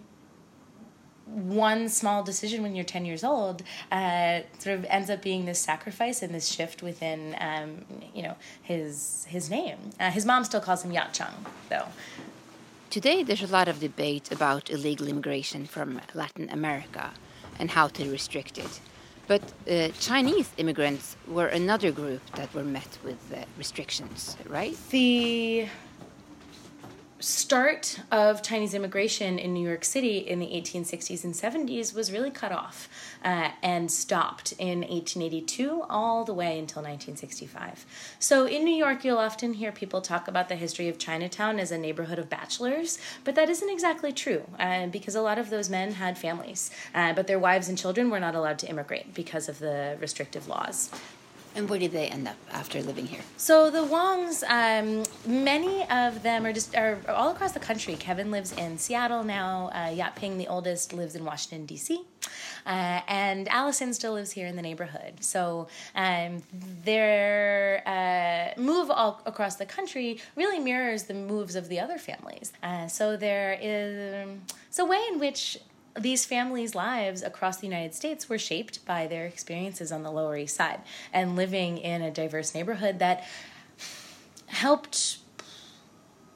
one 1.25 1.89
small 1.89 2.23
decision 2.23 2.62
when 2.62 2.75
you're 2.75 2.86
10 2.86 3.06
years 3.06 3.23
old 3.23 3.63
uh, 3.91 4.41
sort 4.60 4.78
of 4.78 4.86
ends 4.86 5.10
up 5.10 5.21
being 5.21 5.45
this 5.45 5.60
sacrifice 5.60 6.21
and 6.21 6.34
this 6.34 6.47
shift 6.47 6.84
within 6.84 7.36
um, 7.39 7.84
you 8.13 8.21
know 8.21 8.36
his 8.62 9.25
his 9.30 9.49
name. 9.49 9.78
Uh, 9.99 10.12
his 10.12 10.25
mom 10.25 10.43
still 10.43 10.62
calls 10.62 10.84
him 10.84 10.91
Yat 10.91 11.13
Chung, 11.13 11.45
though. 11.69 11.88
Today, 12.95 13.23
there's 13.23 13.43
a 13.43 13.47
lot 13.47 13.67
of 13.67 13.81
debate 13.81 14.31
about 14.31 14.69
illegal 14.69 15.10
immigration 15.10 15.65
from 15.65 15.99
Latin 16.13 16.49
America 16.49 17.12
and 17.60 17.69
how 17.69 17.89
to 17.89 18.10
restrict 18.10 18.58
it. 18.58 18.79
But 19.27 19.41
uh, 19.69 19.89
Chinese 19.99 20.49
immigrants 20.55 21.17
were 21.27 21.47
another 21.47 21.91
group 21.91 22.21
that 22.36 22.53
were 22.53 22.63
met 22.63 22.97
with 23.03 23.19
uh, 23.34 23.43
restrictions, 23.58 24.38
right? 24.47 24.77
The 24.91 25.67
start 27.25 27.99
of 28.11 28.43
Chinese 28.43 28.75
immigration 28.75 29.39
in 29.39 29.51
New 29.51 29.67
York 29.67 29.83
City 29.83 30.19
in 30.19 30.38
the 30.38 30.45
1860s 30.45 31.23
and 31.23 31.33
70s 31.33 31.95
was 31.95 32.11
really 32.11 32.29
cut 32.29 32.51
off 32.51 32.88
uh, 33.23 33.49
and 33.63 33.89
stopped 33.89 34.51
in 34.59 34.81
1882 34.81 35.85
all 35.89 36.23
the 36.23 36.35
way 36.35 36.59
until 36.59 36.83
1965. 36.83 37.83
So 38.19 38.45
in 38.45 38.63
New 38.63 38.75
York, 38.75 39.03
you'll 39.03 39.17
often 39.17 39.53
hear 39.53 39.71
people 39.71 40.01
talk 40.01 40.27
about 40.27 40.49
the 40.49 40.55
history 40.55 40.88
of 40.88 40.99
Chinatown 40.99 41.59
as 41.59 41.71
a 41.71 41.79
neighborhood 41.79 42.19
of 42.19 42.29
bachelors, 42.29 42.99
but 43.23 43.33
that 43.33 43.49
isn't 43.49 43.71
exactly 43.71 44.13
true 44.13 44.43
uh, 44.59 44.85
because 44.85 45.15
a 45.15 45.21
lot 45.21 45.39
of 45.39 45.49
those 45.49 45.67
men 45.67 45.93
had 45.93 46.19
families, 46.19 46.69
uh, 46.93 47.11
but 47.13 47.25
their 47.25 47.39
wives 47.39 47.67
and 47.67 47.75
children 47.75 48.11
were 48.11 48.19
not 48.19 48.35
allowed 48.35 48.59
to 48.59 48.69
immigrate 48.69 49.15
because 49.15 49.49
of 49.49 49.57
the 49.57 49.97
restrictive 49.99 50.47
laws. 50.47 50.91
And 51.55 51.69
where 51.69 51.79
did 51.79 51.93
they 51.93 52.07
end 52.07 52.27
up 52.27 52.35
after 52.51 52.81
living 52.83 53.07
here? 53.07 53.21
So 53.37 53.71
the 53.71 53.83
Wongs, 53.83 54.43
um, 54.43 55.03
many 55.25 55.87
of 55.89 56.21
them 56.21 56.45
are 56.45 56.51
just 56.51 56.75
are 56.75 56.99
all 57.07 57.31
across 57.31 57.53
the 57.53 57.61
country. 57.61 57.95
Kevin 57.95 58.29
lives 58.29 58.51
in 58.53 58.77
Seattle 58.77 59.23
now. 59.23 59.69
Uh, 59.73 59.89
Yat 59.89 60.15
Ping, 60.17 60.37
the 60.37 60.47
oldest, 60.47 60.91
lives 60.91 61.15
in 61.15 61.23
Washington 61.23 61.65
D.C. 61.65 62.03
Uh, 62.65 63.01
and 63.07 63.47
Allison 63.47 63.93
still 63.93 64.13
lives 64.13 64.31
here 64.31 64.47
in 64.47 64.57
the 64.57 64.61
neighborhood. 64.61 65.23
So 65.23 65.67
um, 65.95 66.41
their 66.83 67.83
uh, 67.85 68.59
move 68.59 68.91
all 68.91 69.21
across 69.25 69.55
the 69.55 69.65
country 69.65 70.19
really 70.35 70.59
mirrors 70.59 71.03
the 71.03 71.13
moves 71.13 71.55
of 71.55 71.69
the 71.69 71.79
other 71.79 71.97
families. 71.97 72.51
Uh, 72.63 72.87
so 72.87 73.15
there 73.15 73.57
is 73.61 74.25
um, 74.25 74.41
it's 74.67 74.79
a 74.79 74.85
way 74.85 75.01
in 75.11 75.19
which 75.19 75.57
these 75.97 76.25
families' 76.25 76.75
lives 76.75 77.21
across 77.23 77.58
the 77.58 77.67
United 77.67 77.95
States 77.95 78.27
were 78.27 78.38
shaped 78.38 78.86
by 78.86 79.08
their 79.08 79.25
experiences 79.25 79.91
on 79.91 80.03
the 80.03 80.12
Lower 80.12 80.38
East 80.38 80.55
Side 80.55 80.81
and 81.13 81.36
living 81.36 81.77
in 81.77 82.01
a 82.01 82.12
diverse 82.12 82.53
neighborhood 82.53 82.99
that 82.99 83.23
helped 84.47 85.17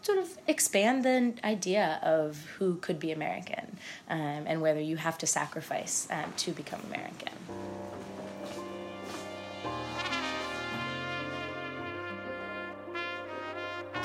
sort 0.01 0.17
of 0.17 0.37
expand 0.47 1.03
the 1.03 1.33
idea 1.43 1.99
of 2.01 2.37
who 2.57 2.75
could 2.75 2.99
be 2.99 3.11
American 3.11 3.77
um, 4.09 4.43
and 4.47 4.61
whether 4.61 4.79
you 4.79 4.97
have 4.97 5.17
to 5.17 5.27
sacrifice 5.27 6.07
um, 6.09 6.33
to 6.37 6.51
become 6.51 6.81
American. 6.87 7.33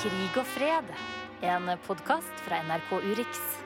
Krig 0.05 0.37
og 0.37 0.47
fred, 0.47 0.90
en 1.43 1.71
podkast 1.87 2.43
fra 2.45 2.61
NRK 2.62 2.93
Urix. 2.93 3.63